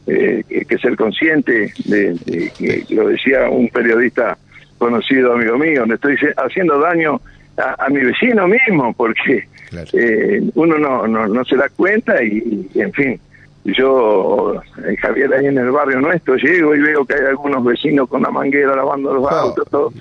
eh, 0.10 0.66
que 0.68 0.78
ser 0.78 0.96
consciente 0.96 1.72
de, 1.86 2.52
que 2.58 2.86
lo 2.90 3.08
decía 3.10 3.50
un 3.50 3.70
periodista 3.70 4.38
conocido 4.78 5.34
amigo 5.34 5.58
mío, 5.58 5.86
le 5.86 5.96
estoy 5.96 6.16
haciendo 6.38 6.80
daño 6.80 7.22
a, 7.58 7.90
mi 7.90 8.00
vecino 8.00 8.48
mismo 8.48 8.94
porque 8.94 9.48
eh, 9.94 10.42
uno 10.56 10.78
no, 10.78 11.08
no, 11.08 11.46
se 11.46 11.58
da 11.58 11.70
cuenta 11.70 12.24
y, 12.24 12.70
en 12.76 12.94
fin, 12.94 13.20
yo, 13.66 14.62
eh, 14.86 14.96
Javier, 14.98 15.34
ahí 15.34 15.48
en 15.48 15.58
el 15.58 15.72
barrio 15.72 16.00
nuestro, 16.00 16.36
llego 16.38 16.74
y 16.74 16.80
veo 16.80 17.06
que 17.06 17.16
hay 17.16 17.26
algunos 17.26 17.64
vecinos 17.64 18.08
con 18.08 18.24
la 18.24 18.32
manguera 18.32 18.76
lavando 18.76 19.14
los 19.14 19.32
autos, 19.32 19.68
todo, 19.70 19.94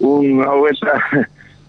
una 0.00 0.50
vuelta 0.52 1.02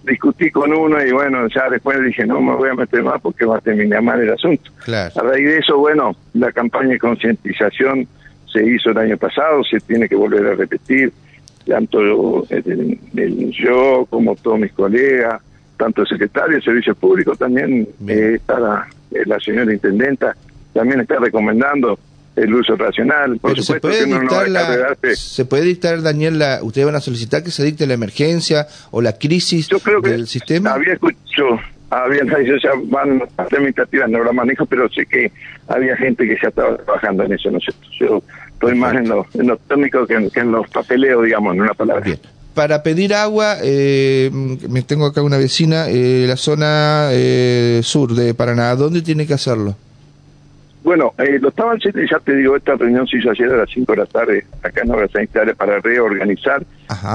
discutí 0.08 0.50
con 0.50 0.74
uno 0.74 1.04
y 1.04 1.12
bueno, 1.12 1.48
ya 1.48 1.70
después 1.70 2.02
dije, 2.02 2.26
no 2.26 2.42
me 2.42 2.56
voy 2.56 2.70
a 2.70 2.74
meter 2.74 3.04
más 3.04 3.22
porque 3.22 3.46
va 3.46 3.58
a 3.58 3.62
terminar 3.62 4.02
mal 4.02 4.20
el 4.20 4.32
asunto. 4.32 4.72
A 5.16 5.22
raíz 5.22 5.46
de 5.46 5.58
eso, 5.60 5.78
bueno, 5.78 6.16
la 6.34 6.52
campaña 6.52 6.92
de 6.92 7.00
concientización 7.00 8.08
se 8.52 8.66
hizo 8.66 8.92
el 8.92 8.98
año 8.98 9.18
pasado, 9.18 9.64
se 9.64 9.80
tiene 9.82 10.08
que 10.08 10.16
volver 10.16 10.46
a 10.48 10.56
repetir, 10.56 11.12
tanto 11.68 12.00
yo 13.52 14.08
como 14.10 14.36
todos 14.38 14.60
mis 14.60 14.72
colegas, 14.72 15.42
tanto 15.78 16.02
el 16.02 16.08
secretario 16.08 16.56
de 16.56 16.62
Servicios 16.64 16.98
Públicos, 16.98 17.38
también 17.38 17.88
eh, 18.08 18.34
está 18.36 18.60
la, 18.60 18.88
eh, 19.12 19.24
la 19.26 19.40
señora 19.40 19.72
intendenta, 19.72 20.36
también 20.74 21.02
está 21.02 21.18
recomendando 21.20 22.00
el 22.38 22.54
uso 22.54 22.76
racional. 22.76 23.38
Por 23.40 23.62
se 23.62 23.80
puede, 23.80 24.06
dictar 24.06 24.48
la, 24.48 24.96
se 25.16 25.46
puede 25.46 25.64
dictar, 25.64 26.02
Daniel, 26.02 26.40
la, 26.40 26.60
ustedes 26.62 26.86
van 26.86 26.96
a 26.96 27.02
solicitar 27.02 27.44
que 27.44 27.52
se 27.52 27.64
dicte 27.64 27.88
la 27.88 27.96
emergencia 27.96 28.68
o 28.92 29.02
la 29.02 29.14
crisis 29.14 29.68
Yo 29.68 29.80
creo 29.80 30.02
que 30.02 30.12
del 30.12 30.28
sistema. 30.28 30.72
Había 30.72 30.94
escuchado, 30.94 31.60
había, 31.90 32.24
ya 32.24 32.72
van 32.86 33.24
a 33.38 33.44
hacer 33.44 33.74
no 34.10 34.24
lo 34.24 34.34
manejo, 34.34 34.66
pero 34.66 34.88
sé 34.90 35.06
que 35.06 35.32
había 35.68 35.98
gente 35.98 36.28
que 36.28 36.38
ya 36.42 36.50
estaba 36.50 36.78
trabajando 36.78 37.24
en 37.24 37.34
eso, 37.34 37.50
¿no 37.50 37.60
sé. 37.60 37.72
Yo 38.00 38.22
estoy 38.54 38.76
más 38.76 38.96
en 38.96 39.10
lo, 39.10 39.26
en 39.34 39.48
lo 39.48 39.58
técnico 39.58 40.06
que 40.06 40.16
en, 40.16 40.52
los 40.52 40.70
papeleos, 40.70 41.26
digamos, 41.26 41.56
en 41.56 41.62
una 41.62 41.74
palabra. 41.74 42.04
Bien 42.06 42.20
para 42.54 42.82
pedir 42.82 43.14
agua, 43.14 43.58
eh, 43.62 44.32
me 44.34 44.82
tengo 44.82 45.06
acá 45.06 45.22
una 45.22 45.38
vecina, 45.38 45.90
eh, 45.90 46.26
la 46.28 46.38
zona 46.38 47.10
eh, 47.12 47.82
sur 47.84 48.16
de 48.16 48.34
Paraná, 48.34 48.76
¿dónde 48.76 49.04
tiene 49.04 49.28
que 49.28 49.36
hacerlo? 49.36 49.76
Bueno, 50.88 51.14
eh, 51.18 51.38
lo 51.42 51.50
estaban 51.50 51.78
ya 51.80 52.20
te 52.20 52.34
digo, 52.34 52.56
esta 52.56 52.76
reunión 52.76 53.06
se 53.08 53.18
hizo 53.18 53.30
ayer 53.30 53.52
a 53.52 53.58
las 53.58 53.70
5 53.74 53.92
de 53.92 53.98
la 53.98 54.06
tarde 54.06 54.46
acá 54.64 54.84
en 54.86 54.92
Obras 54.92 55.12
Sanitarias 55.12 55.58
para 55.58 55.82
reorganizar. 55.82 56.66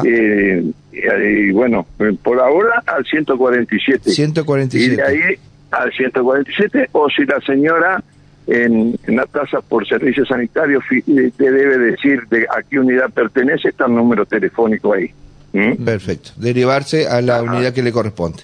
Eh, 0.04 0.62
y 0.92 1.50
bueno, 1.52 1.86
por 2.22 2.38
ahora 2.38 2.82
al 2.84 3.02
147. 3.06 4.10
147. 4.10 4.92
Y 4.92 4.96
de 4.96 5.02
ahí 5.02 5.38
al 5.70 5.90
147, 5.90 6.90
o 6.92 7.08
si 7.08 7.24
la 7.24 7.40
señora 7.40 8.04
en, 8.46 8.94
la 9.06 9.24
tasa 9.24 9.62
por 9.62 9.88
servicio 9.88 10.26
sanitario 10.26 10.82
eh, 10.90 11.32
te 11.34 11.50
debe 11.50 11.78
decir 11.78 12.28
de 12.28 12.42
a 12.42 12.62
qué 12.68 12.78
unidad 12.78 13.08
pertenece, 13.08 13.70
está 13.70 13.86
el 13.86 13.94
número 13.94 14.26
telefónico 14.26 14.92
ahí. 14.92 15.10
¿Mm? 15.54 15.82
Perfecto, 15.82 16.32
derivarse 16.36 17.08
a 17.08 17.22
la 17.22 17.42
unidad 17.42 17.72
que 17.72 17.82
le 17.82 17.90
corresponde. 17.90 18.42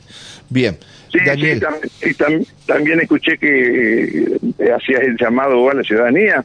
Bien. 0.49 0.79
Sí, 1.11 2.15
también, 2.67 3.01
escuché 3.01 3.39
que 3.39 4.39
eh, 4.59 4.73
hacías 4.73 5.03
el 5.03 5.17
llamado 5.17 5.71
a 5.71 5.75
la 5.75 5.83
ciudadanía, 5.83 6.45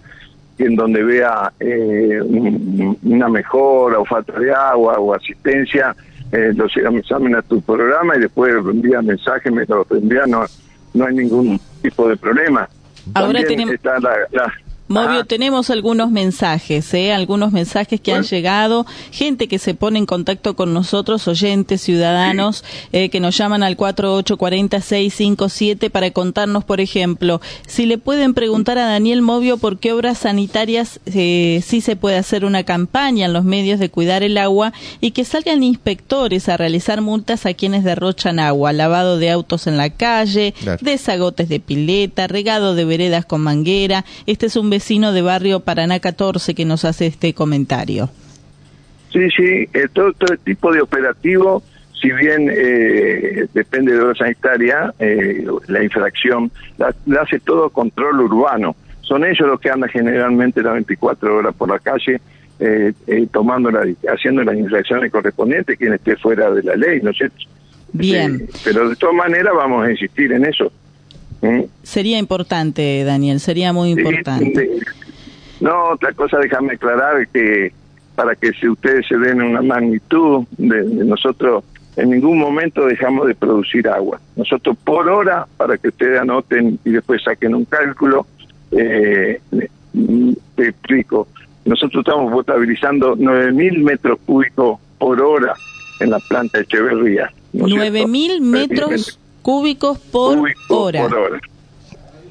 en 0.58 0.76
donde 0.76 1.04
vea 1.04 1.52
eh, 1.60 2.22
una 2.22 3.28
mejora 3.28 4.00
o 4.00 4.06
falta 4.06 4.40
de 4.40 4.54
agua 4.54 5.00
o 5.00 5.14
asistencia, 5.14 5.96
eh, 6.32 6.52
los 6.56 6.72
examen 6.76 7.36
a 7.36 7.42
tu 7.42 7.62
programa 7.62 8.16
y 8.16 8.22
después 8.22 8.54
envía 8.54 9.02
mensaje, 9.02 9.52
me 9.52 9.66
lo 9.66 9.86
envía, 9.92 10.26
no, 10.26 10.46
no 10.94 11.06
hay 11.06 11.16
ningún 11.16 11.60
tipo 11.82 12.08
de 12.08 12.18
problema. 12.18 12.68
Ahora 13.14 13.44
tenemos... 13.44 13.74
Está 13.74 14.00
la, 14.00 14.54
Movio, 14.94 15.22
ah. 15.22 15.26
tenemos 15.26 15.72
algunos 15.72 16.12
mensajes, 16.12 16.94
¿eh? 16.94 17.12
algunos 17.12 17.52
mensajes 17.52 18.00
que 18.00 18.14
han 18.14 18.22
llegado, 18.22 18.86
gente 19.12 19.48
que 19.48 19.58
se 19.58 19.74
pone 19.74 19.98
en 19.98 20.06
contacto 20.06 20.56
con 20.56 20.72
nosotros, 20.72 21.28
oyentes, 21.28 21.82
ciudadanos, 21.82 22.64
eh, 22.92 23.10
que 23.10 23.20
nos 23.20 23.36
llaman 23.36 23.64
al 23.64 23.76
4840-657 23.76 25.90
para 25.90 26.12
contarnos, 26.12 26.64
por 26.64 26.80
ejemplo, 26.80 27.42
si 27.66 27.88
le 27.88 27.98
pueden 27.98 28.36
preguntar 28.36 28.78
a 28.78 28.86
Daniel 28.86 29.24
Movio 29.24 29.58
por 29.58 29.80
qué 29.80 29.94
obras 29.94 30.20
sanitarias 30.20 31.00
eh, 31.08 31.64
sí 31.66 31.82
se 31.82 31.96
puede 31.96 32.18
hacer 32.18 32.46
una 32.46 32.64
campaña 32.64 33.26
en 33.26 33.34
los 33.34 33.46
medios 33.46 33.80
de 33.80 33.90
cuidar 33.90 34.22
el 34.22 34.38
agua 34.38 34.74
y 35.02 35.10
que 35.10 35.26
salgan 35.26 35.64
inspectores 35.64 36.50
a 36.50 36.58
realizar 36.58 37.02
multas 37.02 37.48
a 37.48 37.56
quienes 37.56 37.84
derrochan 37.84 38.38
agua, 38.38 38.74
lavado 38.74 39.18
de 39.18 39.32
autos 39.32 39.66
en 39.66 39.78
la 39.78 39.90
calle, 39.90 40.54
desagotes 40.82 41.50
de 41.50 41.60
pileta, 41.60 42.28
regado 42.28 42.76
de 42.76 42.86
veredas 42.86 43.26
con 43.26 43.42
manguera. 43.42 44.06
Este 44.28 44.46
es 44.46 44.56
un 44.56 44.70
vecino 44.84 45.14
de 45.14 45.22
barrio 45.22 45.62
Paraná 45.62 46.02
14 46.02 46.54
que 46.54 46.66
nos 46.66 46.84
hace 46.84 47.06
este 47.06 47.34
comentario. 47.34 48.10
Sí, 49.14 49.30
sí, 49.30 49.70
eh, 49.74 49.88
todo, 49.94 50.12
todo 50.12 50.36
tipo 50.44 50.74
de 50.74 50.82
operativo, 50.82 51.64
si 52.02 52.12
bien 52.12 52.52
eh, 52.52 53.46
depende 53.54 53.94
de 53.96 54.06
la 54.06 54.14
sanitaria, 54.14 54.94
eh, 55.00 55.46
la 55.68 55.84
infracción, 55.86 56.52
la, 56.78 56.94
hace 57.22 57.40
todo 57.40 57.70
control 57.70 58.20
urbano. 58.20 58.76
son 59.04 59.24
ellos 59.24 59.48
los 59.48 59.62
que 59.62 59.70
andan 59.70 59.90
generalmente 59.90 60.62
las 60.62 60.74
24 60.74 61.38
horas 61.38 61.56
por 61.56 61.70
la 61.70 61.80
calle 61.80 62.20
eh, 62.60 62.92
eh, 63.08 63.28
tomando 63.32 63.72
la, 63.72 63.86
haciendo 64.14 64.44
las 64.44 64.58
infracciones 64.58 65.10
correspondientes 65.14 65.78
quien 65.78 65.94
esté 65.94 66.18
fuera 66.18 66.52
de 66.52 66.62
la 66.62 66.76
ley, 66.76 67.00
¿no 67.02 67.12
es 67.12 67.18
cierto? 67.18 67.38
Bien. 67.94 68.50
pero 68.66 68.90
de 68.90 68.98
todas 68.98 69.16
maneras 69.16 69.54
vamos 69.56 69.88
a 69.88 69.92
insistir 69.92 70.34
en 70.34 70.44
eso. 70.44 70.74
Sería 71.84 72.20
importante, 72.20 73.04
Daniel, 73.04 73.40
sería 73.40 73.74
muy 73.74 73.92
importante. 73.92 74.70
no, 75.60 75.90
otra 75.92 76.14
cosa, 76.14 76.38
déjame 76.40 76.74
aclarar 76.74 77.28
que 77.28 77.74
para 78.16 78.36
que 78.36 78.52
si 78.54 78.68
ustedes 78.68 79.08
se 79.08 79.18
den 79.18 79.42
una 79.42 79.62
magnitud 79.62 80.46
de, 80.58 80.84
nosotros 81.06 81.64
en 81.96 82.12
ningún 82.12 82.40
momento 82.40 82.86
dejamos 82.86 83.28
de 83.28 83.36
producir 83.36 83.88
agua.Nosotros 83.88 84.78
por 84.84 85.10
hora, 85.10 85.48
para 85.58 85.78
que 85.78 85.90
ustedes 85.90 86.20
anoten 86.20 86.80
y 86.84 86.92
después 86.92 87.22
saquen 87.24 87.54
un 87.54 87.66
cálculo, 87.66 88.26
eh, 88.72 89.40
te 90.56 90.68
explico, 90.68 91.28
nosotros 91.66 92.04
estamos 92.06 92.32
potabilizando 92.32 93.16
9.000 93.16 93.84
metros 93.84 94.20
cúbicos 94.26 94.80
por 94.98 95.22
hora 95.22 95.54
en 96.00 96.10
la 96.10 96.20
planta 96.20 96.58
de 96.58 96.64
Echeverría. 96.64 97.32
¿no 97.54 97.68
9.000 97.68 98.42
metros 98.42 99.20
cúbicos 99.44 100.00
por 100.00 100.40
hora. 100.70 101.02
por 101.04 101.14
hora. 101.16 101.40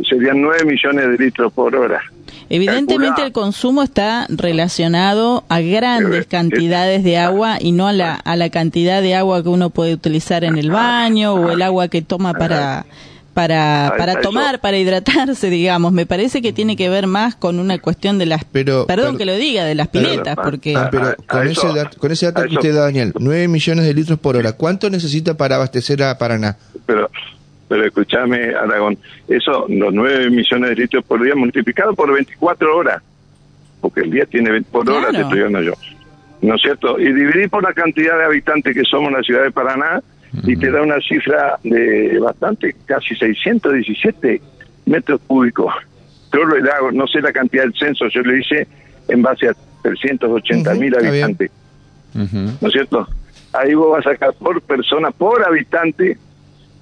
Serían 0.08 0.42
9 0.42 0.64
millones 0.64 1.10
de 1.10 1.24
litros 1.24 1.52
por 1.52 1.76
hora. 1.76 2.02
Evidentemente 2.48 3.22
el 3.22 3.32
consumo 3.32 3.82
está 3.82 4.26
relacionado 4.28 5.44
a 5.48 5.60
grandes 5.60 6.26
cantidades 6.26 7.04
de 7.04 7.16
agua 7.16 7.58
y 7.60 7.72
no 7.72 7.86
a 7.86 7.92
la, 7.92 8.14
a 8.14 8.36
la 8.36 8.50
cantidad 8.50 9.00
de 9.00 9.14
agua 9.14 9.42
que 9.42 9.48
uno 9.48 9.70
puede 9.70 9.94
utilizar 9.94 10.44
en 10.44 10.58
el 10.58 10.70
baño 10.70 11.34
o 11.34 11.50
el 11.50 11.62
agua 11.62 11.88
que 11.88 12.02
toma 12.02 12.34
para 12.34 12.84
para, 13.32 13.94
para 13.96 14.20
tomar, 14.20 14.60
para 14.60 14.78
hidratarse, 14.78 15.50
digamos. 15.50 15.92
Me 15.92 16.06
parece 16.06 16.42
que 16.42 16.52
tiene 16.52 16.76
que 16.76 16.88
ver 16.88 17.06
más 17.06 17.34
con 17.34 17.58
una 17.58 17.78
cuestión 17.78 18.18
de 18.18 18.26
las... 18.26 18.44
perdón 18.44 19.18
que 19.18 19.24
lo 19.24 19.34
diga, 19.34 19.64
de 19.64 19.74
las 19.74 19.88
piletas, 19.88 20.36
porque... 20.36 20.76
Ah, 20.76 20.88
pero 20.90 21.14
con, 21.26 21.46
ese 21.46 21.66
dato, 21.68 21.98
con 21.98 22.12
ese 22.12 22.26
dato 22.26 22.48
que 22.48 22.54
usted 22.54 22.74
da, 22.74 22.82
Daniel, 22.82 23.12
9 23.18 23.48
millones 23.48 23.84
de 23.84 23.94
litros 23.94 24.18
por 24.18 24.36
hora, 24.36 24.52
¿cuánto 24.52 24.90
necesita 24.90 25.36
para 25.36 25.56
abastecer 25.56 26.02
a 26.02 26.18
Paraná? 26.18 26.56
Pero 26.86 27.10
pero 27.72 27.86
escúchame, 27.86 28.54
Aragón, 28.54 28.98
eso, 29.28 29.64
los 29.66 29.94
9 29.94 30.28
millones 30.28 30.68
de 30.68 30.76
litros 30.76 31.02
por 31.06 31.24
día 31.24 31.34
multiplicado 31.34 31.94
por 31.94 32.12
24 32.12 32.76
horas, 32.76 33.02
porque 33.80 34.02
el 34.02 34.10
día 34.10 34.26
tiene 34.26 34.50
20 34.50 34.70
por 34.70 34.90
hora, 34.90 35.10
te 35.10 35.22
estoy 35.22 35.40
dando 35.40 35.62
yo. 35.62 35.72
¿No 36.42 36.56
es 36.56 36.60
cierto? 36.60 37.00
Y 37.00 37.10
dividir 37.10 37.48
por 37.48 37.62
la 37.62 37.72
cantidad 37.72 38.18
de 38.18 38.24
habitantes 38.26 38.74
que 38.74 38.84
somos 38.84 39.08
en 39.08 39.16
la 39.16 39.22
ciudad 39.22 39.44
de 39.44 39.52
Paraná, 39.52 40.02
y 40.44 40.56
te 40.56 40.70
da 40.70 40.82
una 40.82 40.98
cifra 41.00 41.58
de 41.62 42.18
bastante, 42.18 42.74
casi 42.86 43.14
617 43.14 44.40
metros 44.86 45.20
cúbicos. 45.26 45.72
Yo 46.32 46.44
lo 46.44 46.72
hago, 46.72 46.92
no 46.92 47.06
sé 47.06 47.20
la 47.20 47.32
cantidad 47.32 47.64
del 47.64 47.74
censo, 47.74 48.08
yo 48.08 48.22
lo 48.22 48.36
hice 48.36 48.66
en 49.08 49.22
base 49.22 49.48
a 49.48 49.56
380 49.82 50.74
mil 50.74 50.94
habitantes. 50.96 51.50
¿No 52.14 52.68
es 52.68 52.72
cierto? 52.72 53.06
Ahí 53.52 53.74
vos 53.74 53.92
vas 53.92 54.06
a 54.06 54.12
sacar 54.12 54.32
por 54.34 54.62
persona, 54.62 55.10
por 55.10 55.44
habitante. 55.44 56.16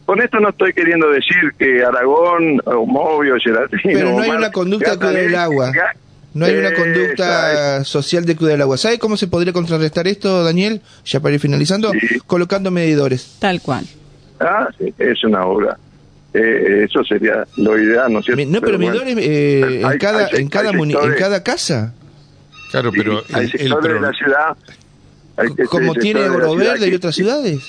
Con 0.07 0.21
esto 0.21 0.39
no 0.41 0.51
estoy 0.51 0.73
queriendo 0.73 1.09
decir 1.11 1.53
que 1.59 1.85
Aragón, 1.85 2.61
o 2.65 2.87
Movio. 2.87 3.37
Pero 3.83 4.13
no 4.13 4.21
hay 4.21 4.31
una 4.31 4.51
conducta 4.51 4.99
que 4.99 5.27
el 5.27 5.35
agua. 5.35 5.73
No 6.33 6.47
hay 6.47 6.55
una 6.55 6.73
conducta 6.73 7.85
social 7.85 8.25
de 8.25 8.37
cuidar 8.37 8.55
el 8.55 8.63
agua. 8.63 8.77
¿Sabe 8.77 8.99
cómo 8.99 9.17
se 9.17 9.27
podría 9.27 9.53
contrarrestar 9.53 10.07
esto, 10.07 10.45
Daniel? 10.45 10.81
Ya 11.05 11.21
para 11.21 11.35
ir 11.35 11.41
finalizando, 11.41 11.93
colocando 12.27 12.71
medidores. 12.71 13.37
Tal 13.41 13.61
cual. 13.61 13.85
Ah, 14.39 14.69
sí, 14.79 14.95
es 14.99 15.25
una 15.25 15.45
obra. 15.45 15.77
Eh, 16.33 16.85
eso 16.89 17.03
sería 17.03 17.45
lo 17.57 17.77
ideal, 17.77 18.13
¿no 18.13 18.21
es 18.21 18.27
cierto? 18.27 18.45
No, 18.47 18.61
pero, 18.61 18.79
medidores 18.79 19.17
eh, 19.19 19.83
en, 19.83 19.99
cada, 19.99 20.29
en, 20.29 20.49
cada 20.49 20.71
en 20.71 21.15
cada 21.19 21.43
casa. 21.43 21.93
Claro, 22.71 22.93
pero 22.93 23.25
hay 23.33 23.47
el, 23.47 23.51
sectores 23.51 23.95
de 23.95 24.01
la 24.01 24.13
ciudad... 24.13 24.57
como 25.69 25.95
tiene 25.95 26.29
Oro 26.29 26.55
Verde 26.55 26.89
y 26.89 26.95
otras 26.95 27.17
ciudades. 27.17 27.61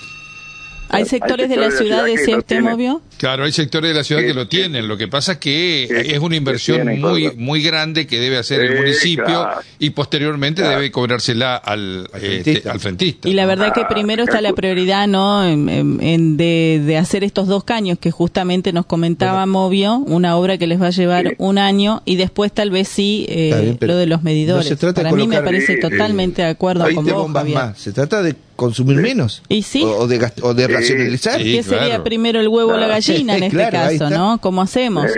¿Hay 0.90 1.06
sectores, 1.06 1.50
de 1.50 1.56
la 1.56 1.72
ciudad, 1.72 2.04
de 2.04 2.14
ese 2.14 2.36
usted 2.36 2.62
movió? 2.62 3.02
Claro, 3.22 3.44
hay 3.44 3.52
sectores 3.52 3.92
de 3.92 3.96
la 3.96 4.04
ciudad 4.04 4.24
que 4.24 4.34
lo 4.34 4.48
tienen. 4.48 4.88
Lo 4.88 4.98
que 4.98 5.08
pasa 5.08 5.34
es 5.34 5.38
que 5.38 5.84
es 5.84 6.18
una 6.18 6.36
inversión 6.36 6.88
muy 7.00 7.32
muy 7.36 7.62
grande 7.62 8.08
que 8.08 8.20
debe 8.20 8.40
hacer 8.40 8.62
el 8.62 8.78
municipio 8.78 9.48
y 9.78 9.92
posteriormente 9.92 10.64
debe 10.64 10.90
cobrársela 10.90 11.56
al, 11.56 12.10
este, 12.20 12.68
al 12.68 12.80
frentista. 12.80 13.30
Y 13.30 13.34
la 13.34 13.46
verdad 13.46 13.76
que 13.76 13.86
primero 13.86 14.24
está 14.24 14.42
la 14.42 14.54
prioridad 14.54 15.08
no 15.08 15.46
en, 15.46 16.36
de, 16.36 16.82
de, 16.84 16.98
hacer 16.98 17.24
estos 17.24 17.48
dos 17.48 17.64
caños 17.64 18.00
que 18.00 18.10
justamente 18.10 18.74
nos 18.74 18.88
comentaba 18.88 19.46
Movio, 19.46 19.98
una 19.98 20.36
obra 20.36 20.58
que 20.58 20.66
les 20.66 20.82
va 20.82 20.88
a 20.88 20.90
llevar 20.90 21.36
un 21.38 21.60
año 21.60 22.02
y 22.06 22.16
después 22.16 22.52
tal 22.52 22.72
vez 22.72 22.88
sí 22.88 23.28
eh, 23.30 23.78
lo 23.82 23.98
de 23.98 24.08
los 24.08 24.24
medidores. 24.24 24.76
Para 24.96 25.12
mí 25.12 25.28
me 25.28 25.44
parece 25.44 25.78
totalmente 25.78 26.42
de 26.42 26.48
acuerdo 26.48 26.88
con 26.96 27.06
vos, 27.06 27.32
Javier. 27.32 27.76
Se 27.76 27.92
trata 27.92 28.24
de 28.24 28.36
consumir 28.56 28.98
menos. 28.98 29.42
¿Y 29.48 29.62
sí? 29.64 29.84
O, 29.84 30.08
de, 30.08 30.32
o 30.42 30.54
de 30.54 30.68
racionalizar. 30.68 31.42
¿Qué 31.42 31.64
sería 31.64 32.04
primero 32.04 32.40
el 32.40 32.48
huevo 32.48 32.74
o 32.74 32.78
la 32.78 32.88
gallina 32.88 33.11
en 33.30 33.44
este 33.44 33.70
caso, 33.70 34.10
no? 34.10 34.40
¿Cómo 34.40 34.62
hacemos? 34.62 35.12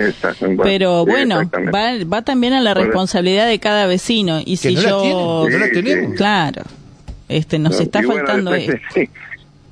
Pero 0.62 1.06
bueno, 1.06 1.50
va, 1.74 1.92
va 2.12 2.22
también 2.22 2.54
a 2.54 2.62
la 2.62 2.74
responsabilidad 2.74 3.48
de 3.48 3.60
cada 3.60 3.88
vecino. 3.88 4.40
Y 4.44 4.58
si 4.58 4.76
yo... 4.76 5.48
no 5.50 5.58
la 5.58 5.70
tenemos. 5.70 6.16
Claro. 6.16 6.64
Este, 7.30 7.58
nos 7.58 7.80
está 7.80 8.04
faltando 8.04 8.54
eso. 8.54 8.74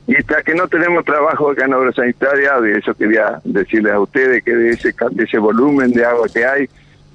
Y 0.08 0.16
hasta 0.16 0.42
que 0.42 0.54
no 0.56 0.68
tenemos 0.68 1.06
trabajo 1.06 1.52
acá 1.52 1.66
en 1.66 1.74
obra 1.74 1.92
sanitaria, 1.94 2.60
de 2.60 2.80
eso 2.80 2.94
quería 2.94 3.40
decirles 3.44 3.94
a 3.94 4.00
ustedes 4.00 4.44
que 4.44 4.54
de 4.54 4.72
ese, 4.72 4.94
de 5.12 5.24
ese 5.24 5.38
volumen 5.38 5.92
de 5.92 6.04
agua 6.04 6.28
que 6.28 6.46
hay, 6.46 6.68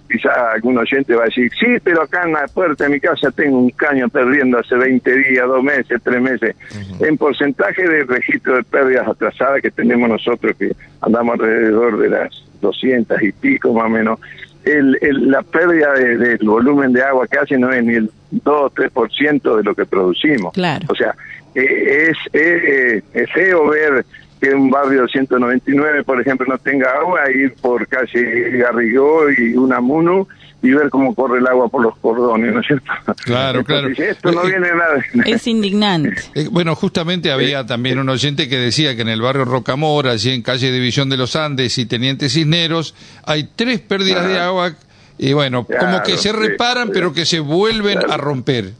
quizá 0.08 0.52
algún 0.52 0.78
oyente 0.78 1.14
va 1.14 1.22
a 1.22 1.26
decir, 1.26 1.50
sí, 1.58 1.66
pero 1.82 2.02
acá 2.02 2.22
en 2.24 2.32
la 2.32 2.46
puerta 2.48 2.84
de 2.84 2.90
mi 2.90 3.00
casa 3.00 3.30
tengo 3.30 3.58
un 3.58 3.70
caño 3.70 4.08
perdiendo 4.08 4.58
hace 4.58 4.76
20 4.76 5.16
días, 5.16 5.46
dos 5.46 5.62
meses, 5.62 6.00
tres 6.02 6.20
meses. 6.20 6.56
En 7.00 7.16
porcentaje 7.16 7.86
de 7.86 8.04
registro 8.04 8.56
de 8.56 8.62
pérdidas 8.64 9.08
atrasadas 9.08 9.60
que 9.62 9.70
tenemos 9.70 10.08
nosotros, 10.08 10.56
que 10.56 10.72
andamos 11.00 11.34
alrededor 11.34 11.98
de 11.98 12.10
las 12.10 12.30
200 12.60 13.22
y 13.22 13.32
pico 13.32 13.72
más 13.72 13.86
o 13.86 13.90
menos, 13.90 14.20
el, 14.64 14.98
la 15.30 15.42
pérdida 15.42 15.92
del 15.92 16.38
volumen 16.38 16.92
de 16.92 17.02
agua 17.02 17.26
que 17.28 17.38
hace 17.38 17.56
no 17.56 17.72
es 17.72 17.84
ni 17.84 17.94
el 17.94 18.10
2 18.30 18.42
o 18.46 18.70
3% 18.70 19.56
de 19.56 19.62
lo 19.62 19.74
que 19.74 19.86
producimos. 19.86 20.52
Claro. 20.52 20.86
O 20.88 20.94
sea, 20.94 21.14
eh, 21.54 22.10
es, 22.10 22.16
es, 22.32 23.04
es 23.14 23.32
feo 23.32 23.68
ver 23.68 24.04
que 24.40 24.54
un 24.54 24.70
barrio 24.70 25.06
199, 25.08 26.04
por 26.04 26.20
ejemplo, 26.20 26.46
no 26.48 26.58
tenga 26.58 26.90
agua, 26.90 27.30
ir 27.30 27.54
por 27.54 27.86
calle 27.86 28.50
Garrigó 28.58 29.30
y 29.30 29.56
Unamuno 29.56 30.28
y 30.62 30.70
ver 30.70 30.90
cómo 30.90 31.14
corre 31.14 31.38
el 31.38 31.46
agua 31.46 31.68
por 31.68 31.82
los 31.82 31.96
cordones, 31.98 32.52
¿no 32.52 32.60
es 32.60 32.66
cierto? 32.66 32.90
Claro, 33.24 33.62
claro. 33.64 33.88
Esto 33.88 34.32
no 34.32 34.42
viene 34.42 34.68
nada. 34.70 35.04
Es 35.24 35.46
indignante. 35.46 36.16
Eh, 36.34 36.48
bueno, 36.50 36.74
justamente 36.74 37.30
había 37.32 37.64
también 37.64 37.98
un 37.98 38.08
oyente 38.08 38.48
que 38.48 38.58
decía 38.58 38.94
que 38.94 39.02
en 39.02 39.08
el 39.08 39.22
barrio 39.22 39.44
Rocamora, 39.44 40.12
allí 40.12 40.30
en 40.30 40.42
calle 40.42 40.70
División 40.70 41.08
de 41.08 41.16
los 41.16 41.34
Andes 41.34 41.78
y 41.78 41.86
Teniente 41.86 42.28
Cisneros, 42.28 42.94
hay 43.24 43.48
tres 43.56 43.80
pérdidas 43.80 44.28
de 44.28 44.38
agua 44.38 44.74
y 45.18 45.32
bueno, 45.32 45.66
como 45.66 46.02
que 46.02 46.18
se 46.18 46.32
reparan, 46.32 46.90
pero 46.92 47.12
que 47.14 47.24
se 47.24 47.40
vuelven 47.40 47.98
a 48.10 48.16
romper. 48.18 48.72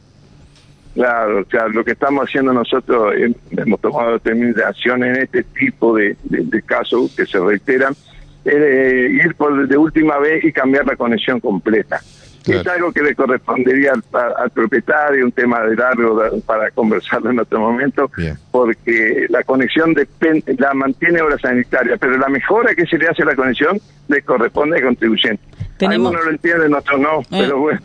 Claro, 0.96 1.40
o 1.40 1.50
sea, 1.50 1.68
lo 1.68 1.84
que 1.84 1.92
estamos 1.92 2.24
haciendo 2.24 2.54
nosotros, 2.54 3.14
eh, 3.18 3.30
hemos 3.54 3.78
tomado 3.82 4.12
determinación 4.12 5.04
en 5.04 5.16
este 5.16 5.42
tipo 5.42 5.94
de, 5.94 6.16
casos 6.64 7.14
que 7.14 7.26
se 7.26 7.38
reiteran, 7.38 7.92
es 8.46 8.54
eh, 8.54 9.08
ir 9.10 9.34
por 9.34 9.68
de 9.68 9.76
última 9.76 10.18
vez 10.18 10.42
y 10.42 10.52
cambiar 10.52 10.86
la 10.86 10.96
conexión 10.96 11.38
completa. 11.38 12.00
Es 12.46 12.66
algo 12.66 12.92
que 12.92 13.02
le 13.02 13.14
correspondería 13.14 13.92
al, 13.92 14.50
propietario, 14.50 15.26
un 15.26 15.32
tema 15.32 15.60
de 15.64 15.76
largo 15.76 16.18
para 16.46 16.70
conversarlo 16.70 17.30
en 17.30 17.40
otro 17.40 17.60
momento, 17.60 18.10
porque 18.50 19.26
la 19.28 19.42
conexión 19.42 19.92
depende, 19.92 20.54
la 20.56 20.72
mantiene 20.72 21.20
obra 21.20 21.36
sanitaria, 21.38 21.98
pero 21.98 22.16
la 22.16 22.28
mejora 22.28 22.74
que 22.74 22.86
se 22.86 22.96
le 22.96 23.08
hace 23.08 23.22
a 23.22 23.26
la 23.26 23.36
conexión 23.36 23.78
le 24.08 24.22
corresponde 24.22 24.78
al 24.78 24.84
contribuyente. 24.84 25.42
Algunos 25.80 26.24
lo 26.24 26.30
entienden, 26.30 26.72
otros 26.72 27.00
no, 27.00 27.20
eh. 27.20 27.26
pero 27.28 27.58
bueno 27.58 27.80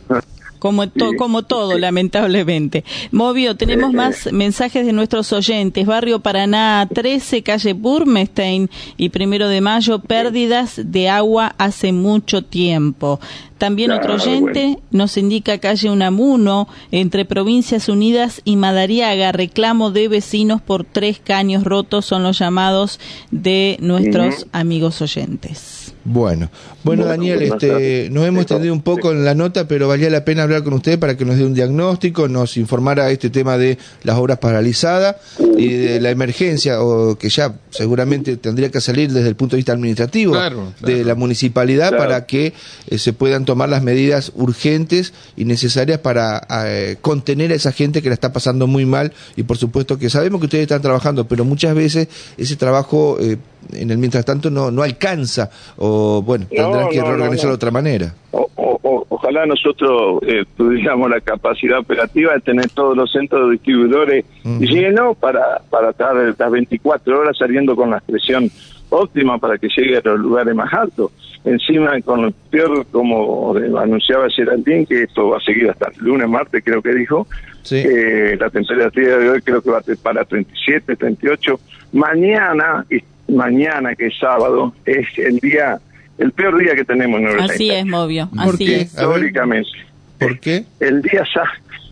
como, 0.62 0.84
como 1.18 1.42
todo, 1.42 1.76
lamentablemente. 1.76 2.84
Movio, 3.10 3.56
tenemos 3.56 3.92
más 3.92 4.32
mensajes 4.32 4.86
de 4.86 4.92
nuestros 4.92 5.32
oyentes. 5.32 5.84
Barrio 5.84 6.20
Paraná 6.20 6.88
13, 6.94 7.42
calle 7.42 7.72
Burmestein 7.72 8.70
y 8.96 9.08
primero 9.08 9.48
de 9.48 9.60
mayo, 9.60 9.98
pérdidas 9.98 10.80
de 10.84 11.08
agua 11.08 11.56
hace 11.58 11.90
mucho 11.90 12.42
tiempo. 12.42 13.18
También 13.58 13.90
otro 13.90 14.14
oyente 14.14 14.78
nos 14.92 15.16
indica 15.16 15.58
calle 15.58 15.90
Unamuno, 15.90 16.68
entre 16.92 17.24
Provincias 17.24 17.88
Unidas 17.88 18.40
y 18.44 18.54
Madariaga, 18.54 19.32
reclamo 19.32 19.90
de 19.90 20.06
vecinos 20.06 20.62
por 20.62 20.84
tres 20.84 21.18
caños 21.18 21.64
rotos, 21.64 22.06
son 22.06 22.22
los 22.22 22.38
llamados 22.38 23.00
de 23.32 23.78
nuestros 23.80 24.46
amigos 24.52 25.02
oyentes. 25.02 25.81
Bueno, 26.04 26.50
Bueno, 26.82 27.04
Daniel, 27.04 27.42
este, 27.42 28.08
nos 28.10 28.26
hemos 28.26 28.42
extendido 28.42 28.74
un 28.74 28.82
poco 28.82 29.12
en 29.12 29.24
la 29.24 29.34
nota, 29.34 29.68
pero 29.68 29.86
valía 29.86 30.10
la 30.10 30.24
pena 30.24 30.42
hablar 30.42 30.64
con 30.64 30.72
usted 30.72 30.98
para 30.98 31.16
que 31.16 31.24
nos 31.24 31.36
dé 31.36 31.44
un 31.44 31.54
diagnóstico, 31.54 32.26
nos 32.26 32.56
informara 32.56 33.10
este 33.10 33.30
tema 33.30 33.56
de 33.56 33.78
las 34.02 34.16
obras 34.16 34.38
paralizadas 34.38 35.16
y 35.56 35.68
de 35.68 36.00
la 36.00 36.10
emergencia, 36.10 36.82
o 36.82 37.16
que 37.16 37.28
ya 37.28 37.54
seguramente 37.70 38.36
tendría 38.36 38.70
que 38.70 38.80
salir 38.80 39.12
desde 39.12 39.28
el 39.28 39.36
punto 39.36 39.54
de 39.54 39.58
vista 39.58 39.72
administrativo 39.72 40.36
de 40.80 41.04
la 41.04 41.14
municipalidad 41.14 41.96
para 41.96 42.26
que 42.26 42.52
eh, 42.88 42.98
se 42.98 43.12
puedan 43.12 43.44
tomar 43.44 43.68
las 43.68 43.82
medidas 43.82 44.32
urgentes 44.34 45.12
y 45.36 45.44
necesarias 45.44 46.00
para 46.00 46.46
eh, 46.66 46.96
contener 47.00 47.52
a 47.52 47.54
esa 47.54 47.70
gente 47.70 48.02
que 48.02 48.08
la 48.08 48.14
está 48.14 48.32
pasando 48.32 48.66
muy 48.66 48.86
mal. 48.86 49.12
Y 49.36 49.44
por 49.44 49.56
supuesto 49.56 49.98
que 49.98 50.10
sabemos 50.10 50.40
que 50.40 50.46
ustedes 50.46 50.62
están 50.62 50.82
trabajando, 50.82 51.28
pero 51.28 51.44
muchas 51.44 51.74
veces 51.74 52.08
ese 52.36 52.56
trabajo 52.56 53.18
eh, 53.20 53.36
en 53.72 53.90
el 53.90 53.98
mientras 53.98 54.24
tanto 54.24 54.50
no, 54.50 54.70
no 54.70 54.82
alcanza 54.82 55.50
o 55.76 56.22
bueno, 56.22 56.46
tendrán 56.48 56.88
que 56.88 57.00
reorganizarlo 57.00 57.50
de 57.50 57.56
otra 57.56 57.70
manera. 57.70 58.14
ojalá 58.32 59.46
nosotros 59.46 60.22
eh, 60.26 60.44
tuviéramos 60.56 61.10
la 61.10 61.20
capacidad 61.20 61.78
operativa 61.78 62.34
de 62.34 62.40
tener 62.40 62.68
todos 62.70 62.96
los 62.96 63.10
centros 63.10 63.50
distribuidores 63.50 64.24
llenos 64.44 65.16
para, 65.16 65.60
para 65.70 65.90
estar 65.90 66.14
las 66.14 66.50
24 66.50 67.18
horas 67.18 67.36
saliendo 67.38 67.76
con 67.76 67.90
la 67.90 67.98
expresión 67.98 68.50
óptima 68.92 69.38
para 69.38 69.58
que 69.58 69.68
llegue 69.68 69.96
a 69.96 70.02
los 70.04 70.20
lugares 70.20 70.54
más 70.54 70.72
altos. 70.72 71.12
Encima, 71.44 72.00
con 72.02 72.22
lo 72.22 72.30
peor, 72.50 72.86
como 72.92 73.54
anunciaba 73.78 74.28
Geraldine, 74.30 74.86
que 74.86 75.02
esto 75.04 75.30
va 75.30 75.38
a 75.38 75.40
seguir 75.40 75.68
hasta 75.68 75.88
el 75.88 76.04
lunes, 76.04 76.28
martes, 76.28 76.62
creo 76.64 76.80
que 76.80 76.94
dijo, 76.94 77.26
eh, 77.70 78.36
la 78.38 78.48
temperatura 78.50 79.18
de 79.18 79.30
hoy 79.30 79.42
creo 79.42 79.60
que 79.60 79.70
va 79.70 79.78
a 79.78 79.82
ser 79.82 79.96
para 79.98 80.24
37, 80.24 80.94
38. 80.94 81.60
Mañana 81.92 82.84
mañana, 83.32 83.94
que 83.94 84.06
es 84.06 84.18
sábado, 84.18 84.74
es 84.84 85.06
el 85.18 85.38
día, 85.38 85.78
el 86.18 86.32
peor 86.32 86.58
día 86.58 86.74
que 86.74 86.84
tenemos 86.84 87.18
en 87.18 87.24
Nueva 87.24 87.44
Así 87.44 87.70
es, 87.70 87.86
Movio, 87.86 88.28
así 88.38 88.74
es. 88.74 88.82
Históricamente. 88.92 89.70
¿Por 90.18 90.38
qué? 90.38 90.64
El 90.80 91.02
día, 91.02 91.24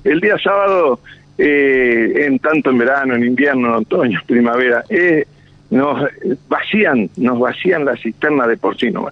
el 0.05 0.21
día 0.21 0.39
sábado, 0.39 1.01
eh, 1.39 2.27
en 2.27 2.39
tanto 2.39 2.71
en 2.71 2.79
verano, 2.79 3.15
en 3.15 3.25
invierno, 3.25 3.69
en 3.69 3.75
otoño, 3.75 4.21
primavera, 4.27 4.85
eh, 4.89 5.27
nos 5.71 6.09
vacían, 6.49 7.11
nos 7.17 7.39
vacían 7.39 7.85
la 7.85 7.97
cisterna 7.97 8.47
de 8.47 8.57
porcino. 8.57 9.09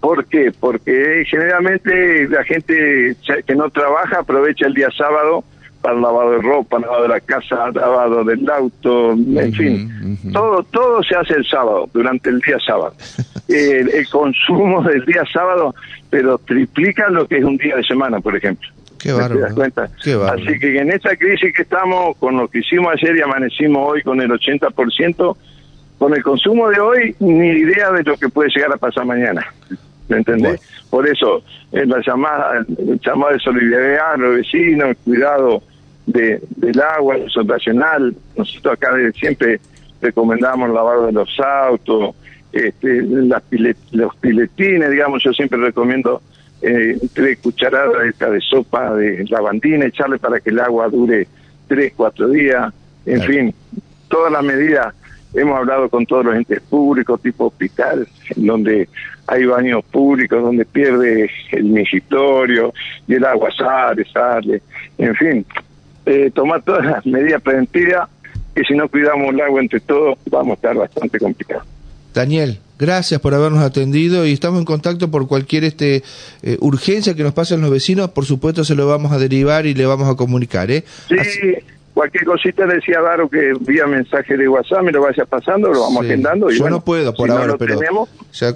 ¿Por 0.00 0.26
qué? 0.26 0.52
Porque 0.58 1.24
generalmente 1.26 2.28
la 2.28 2.42
gente 2.44 3.16
que 3.46 3.54
no 3.54 3.70
trabaja 3.70 4.20
aprovecha 4.20 4.66
el 4.66 4.74
día 4.74 4.88
sábado 4.96 5.44
para 5.82 5.96
el 5.96 6.02
lavado 6.02 6.30
de 6.30 6.38
ropa, 6.38 6.78
lavado 6.78 7.02
de 7.02 7.08
la 7.08 7.20
casa, 7.20 7.70
lavado 7.72 8.24
del 8.24 8.48
auto, 8.48 9.12
en 9.12 9.52
fin, 9.52 10.18
todo 10.32 10.62
todo 10.62 11.02
se 11.02 11.16
hace 11.16 11.34
el 11.34 11.44
sábado, 11.44 11.88
durante 11.92 12.30
el 12.30 12.38
día 12.40 12.58
sábado. 12.64 12.94
el, 13.48 14.08
consumo 14.08 14.82
del 14.82 15.04
día 15.04 15.24
sábado, 15.32 15.74
pero 16.08 16.38
triplica 16.38 17.08
lo 17.10 17.26
que 17.26 17.38
es 17.38 17.44
un 17.44 17.56
día 17.56 17.76
de 17.76 17.82
semana, 17.82 18.20
por 18.20 18.36
ejemplo. 18.36 18.68
Qué 18.98 19.12
bárbaro. 19.12 19.54
cuenta? 19.54 19.90
Así 20.30 20.58
que 20.60 20.78
en 20.78 20.92
esta 20.92 21.16
crisis 21.16 21.52
que 21.54 21.62
estamos, 21.62 22.16
con 22.18 22.36
lo 22.36 22.46
que 22.46 22.60
hicimos 22.60 22.92
ayer 22.92 23.16
y 23.16 23.20
amanecimos 23.20 23.90
hoy 23.90 24.02
con 24.02 24.20
el 24.20 24.30
80%, 24.30 25.36
con 25.98 26.14
el 26.14 26.22
consumo 26.22 26.68
de 26.68 26.80
hoy, 26.80 27.16
ni 27.18 27.48
idea 27.48 27.90
de 27.90 28.04
lo 28.04 28.16
que 28.16 28.28
puede 28.28 28.50
llegar 28.54 28.72
a 28.72 28.76
pasar 28.76 29.04
mañana. 29.04 29.44
¿Me 30.08 30.18
entendés? 30.18 30.60
Por 30.90 31.08
eso, 31.08 31.42
en 31.72 31.88
la 31.88 32.00
llamada, 32.06 32.64
el 32.68 33.00
llamado 33.00 33.32
de 33.32 33.40
solidaridad 33.40 34.12
a 34.12 34.16
los 34.16 34.36
vecinos, 34.36 34.96
cuidado 35.04 35.62
de, 36.06 36.42
del 36.56 36.80
agua, 36.80 37.16
el 37.16 37.48
racional. 37.48 38.14
Nosotros 38.36 38.74
acá 38.74 38.90
siempre 39.14 39.60
recomendamos 40.00 40.68
el 40.68 40.74
lavado 40.74 41.06
de 41.06 41.12
los 41.12 41.28
autos, 41.40 42.14
este, 42.52 43.02
las 43.02 43.42
los 43.92 44.16
piletines, 44.16 44.90
digamos, 44.90 45.22
yo 45.22 45.32
siempre 45.32 45.58
recomiendo 45.58 46.20
eh, 46.60 46.98
tres 47.14 47.38
cucharadas 47.38 48.14
de, 48.18 48.26
de 48.30 48.40
sopa 48.40 48.94
de 48.94 49.24
lavandina, 49.28 49.86
echarle 49.86 50.18
para 50.18 50.40
que 50.40 50.50
el 50.50 50.60
agua 50.60 50.88
dure 50.88 51.26
tres, 51.66 51.92
cuatro 51.96 52.28
días, 52.28 52.72
en 53.06 53.22
fin, 53.22 53.54
todas 54.08 54.32
las 54.32 54.44
medidas. 54.44 54.94
Hemos 55.34 55.56
hablado 55.56 55.88
con 55.88 56.04
todos 56.04 56.26
los 56.26 56.36
entes 56.36 56.60
públicos, 56.60 57.18
tipo 57.22 57.46
hospital, 57.46 58.06
donde 58.36 58.86
hay 59.26 59.46
baños 59.46 59.82
públicos, 59.86 60.42
donde 60.42 60.66
pierde 60.66 61.30
el 61.52 61.64
mingitorio 61.64 62.74
y 63.08 63.14
el 63.14 63.24
agua 63.24 63.50
sale, 63.56 64.04
sale, 64.12 64.60
en 64.98 65.14
fin, 65.14 65.46
eh, 66.06 66.30
tomar 66.34 66.62
todas 66.62 66.84
las 66.84 67.06
medidas 67.06 67.42
preventivas, 67.42 68.08
que 68.54 68.62
si 68.64 68.74
no 68.74 68.88
cuidamos 68.88 69.32
el 69.32 69.40
agua 69.40 69.60
entre 69.60 69.80
todos 69.80 70.18
vamos 70.30 70.50
a 70.50 70.54
estar 70.54 70.76
bastante 70.76 71.18
complicados. 71.18 71.64
Daniel, 72.12 72.58
gracias 72.78 73.20
por 73.20 73.34
habernos 73.34 73.62
atendido 73.62 74.26
y 74.26 74.32
estamos 74.32 74.58
en 74.58 74.66
contacto 74.66 75.10
por 75.10 75.26
cualquier 75.26 75.64
este 75.64 76.02
eh, 76.42 76.58
urgencia 76.60 77.14
que 77.14 77.22
nos 77.22 77.32
pasen 77.32 77.60
los 77.60 77.70
vecinos, 77.70 78.10
por 78.10 78.26
supuesto 78.26 78.64
se 78.64 78.74
lo 78.74 78.86
vamos 78.86 79.12
a 79.12 79.18
derivar 79.18 79.66
y 79.66 79.74
le 79.74 79.86
vamos 79.86 80.08
a 80.08 80.14
comunicar. 80.14 80.70
¿eh? 80.70 80.84
Sí, 81.08 81.54
cualquier 81.94 82.24
cosita 82.24 82.66
decía 82.66 83.00
Daro 83.00 83.28
que 83.30 83.52
vía 83.60 83.86
mensaje 83.86 84.36
de 84.36 84.46
WhatsApp 84.48 84.82
me 84.82 84.92
lo 84.92 85.02
vaya 85.02 85.24
pasando, 85.24 85.72
lo 85.72 85.80
vamos 85.80 86.04
agendando. 86.04 86.50
Y 86.50 86.58
Yo 86.58 86.68
no 86.68 86.84
puedo 86.84 87.14
por 87.14 87.30
ahora, 87.30 87.56
pero... 87.56 87.76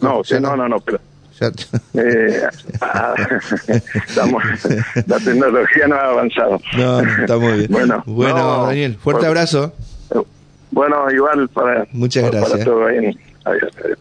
no, 0.02 0.22
no, 0.40 0.56
no, 0.56 0.68
no, 0.68 0.80
pero 0.80 1.00
eh, 1.94 2.42
ah, 2.80 3.14
la 5.06 5.18
tecnología 5.18 5.88
no 5.88 5.96
ha 5.96 6.10
avanzado. 6.10 6.60
No, 6.76 7.00
está 7.00 7.36
muy 7.38 7.52
bien. 7.58 7.68
bueno, 7.70 8.02
bueno 8.06 8.66
Daniel, 8.66 8.96
fuerte 8.96 9.26
abrazo. 9.26 9.72
Bueno, 10.70 11.10
igual 11.10 11.48
para, 11.48 11.86
Muchas 11.92 12.30
gracias. 12.30 12.52
Para 12.52 12.64
todo 12.64 12.86
bien. 12.86 13.18
Adiós, 13.44 13.72
adiós. 13.82 13.98